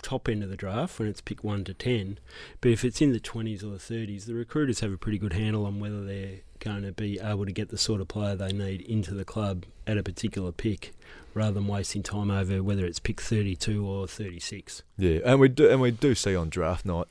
top 0.00 0.28
end 0.28 0.44
of 0.44 0.48
the 0.48 0.56
draft 0.56 0.98
when 0.98 1.08
it's 1.08 1.20
pick 1.20 1.42
one 1.42 1.64
to 1.64 1.74
ten. 1.74 2.18
But 2.60 2.70
if 2.70 2.84
it's 2.84 3.00
in 3.00 3.12
the 3.12 3.20
twenties 3.20 3.64
or 3.64 3.70
the 3.70 3.78
thirties, 3.78 4.26
the 4.26 4.34
recruiters 4.34 4.80
have 4.80 4.92
a 4.92 4.98
pretty 4.98 5.18
good 5.18 5.32
handle 5.32 5.66
on 5.66 5.80
whether 5.80 6.04
they're 6.04 6.40
going 6.60 6.82
to 6.82 6.92
be 6.92 7.18
able 7.20 7.46
to 7.46 7.52
get 7.52 7.68
the 7.68 7.78
sort 7.78 8.00
of 8.00 8.08
player 8.08 8.34
they 8.34 8.52
need 8.52 8.80
into 8.82 9.14
the 9.14 9.24
club 9.24 9.64
at 9.86 9.96
a 9.96 10.02
particular 10.02 10.52
pick, 10.52 10.92
rather 11.34 11.52
than 11.52 11.66
wasting 11.66 12.02
time 12.02 12.30
over 12.30 12.62
whether 12.62 12.84
it's 12.84 12.98
pick 12.98 13.20
thirty-two 13.20 13.86
or 13.86 14.06
thirty-six. 14.06 14.82
Yeah, 14.96 15.20
and 15.24 15.40
we 15.40 15.48
do, 15.48 15.68
and 15.68 15.80
we 15.80 15.90
do 15.90 16.14
see 16.14 16.36
on 16.36 16.48
draft 16.48 16.84
night 16.84 17.06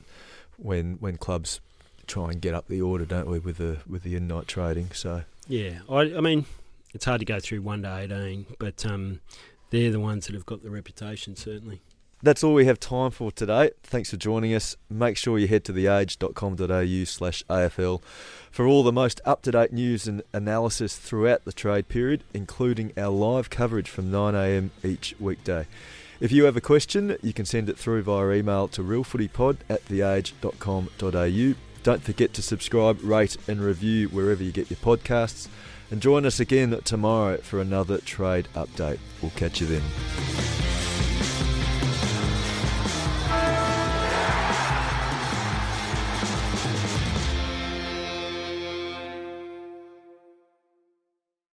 when 0.56 0.94
when 1.00 1.16
clubs 1.16 1.60
try 2.06 2.30
and 2.30 2.40
get 2.40 2.54
up 2.54 2.68
the 2.68 2.80
order, 2.80 3.04
don't 3.04 3.28
we, 3.28 3.38
with 3.38 3.58
the 3.58 3.78
with 3.86 4.02
the 4.02 4.16
in 4.16 4.26
night 4.26 4.48
trading? 4.48 4.90
So 4.92 5.24
Yeah, 5.48 5.80
I, 5.88 6.00
I 6.14 6.20
mean, 6.20 6.44
it's 6.94 7.04
hard 7.06 7.20
to 7.20 7.24
go 7.24 7.40
through 7.40 7.62
one 7.62 7.82
to 7.82 7.96
eighteen, 7.96 8.46
but 8.58 8.84
um, 8.86 9.20
they're 9.70 9.90
the 9.90 10.00
ones 10.00 10.26
that 10.26 10.34
have 10.34 10.46
got 10.46 10.62
the 10.62 10.70
reputation 10.70 11.36
certainly. 11.36 11.80
that's 12.22 12.42
all 12.44 12.52
we 12.54 12.66
have 12.66 12.80
time 12.80 13.10
for 13.10 13.30
today. 13.30 13.70
Thanks 13.82 14.10
for 14.10 14.16
joining 14.16 14.52
us. 14.54 14.76
Make 14.90 15.16
sure 15.16 15.38
you 15.38 15.46
head 15.48 15.64
to 15.64 15.72
theage.com.au 15.72 17.04
slash 17.04 17.42
AFL 17.48 18.02
for 18.50 18.66
all 18.66 18.82
the 18.82 18.92
most 18.92 19.20
up 19.24 19.42
to 19.42 19.52
date 19.52 19.72
news 19.72 20.06
and 20.08 20.22
analysis 20.32 20.96
throughout 20.98 21.44
the 21.44 21.52
trade 21.52 21.88
period, 21.88 22.24
including 22.34 22.92
our 22.96 23.08
live 23.10 23.50
coverage 23.50 23.88
from 23.88 24.10
9am 24.10 24.70
each 24.84 25.14
weekday. 25.20 25.66
If 26.20 26.32
you 26.32 26.44
have 26.44 26.56
a 26.56 26.60
question, 26.60 27.16
you 27.22 27.32
can 27.32 27.44
send 27.46 27.68
it 27.68 27.78
through 27.78 28.02
via 28.02 28.32
email 28.32 28.66
to 28.68 28.82
realfootypod 28.82 29.58
at 29.70 29.84
theage.com.au. 29.84 31.67
Don't 31.82 32.02
forget 32.02 32.32
to 32.34 32.42
subscribe, 32.42 33.00
rate, 33.02 33.36
and 33.46 33.60
review 33.60 34.08
wherever 34.08 34.42
you 34.42 34.52
get 34.52 34.70
your 34.70 34.78
podcasts. 34.78 35.48
And 35.90 36.02
join 36.02 36.26
us 36.26 36.38
again 36.38 36.78
tomorrow 36.84 37.38
for 37.38 37.60
another 37.60 37.98
trade 37.98 38.48
update. 38.54 38.98
We'll 39.22 39.30
catch 39.32 39.60
you 39.60 39.66
then. 39.66 40.87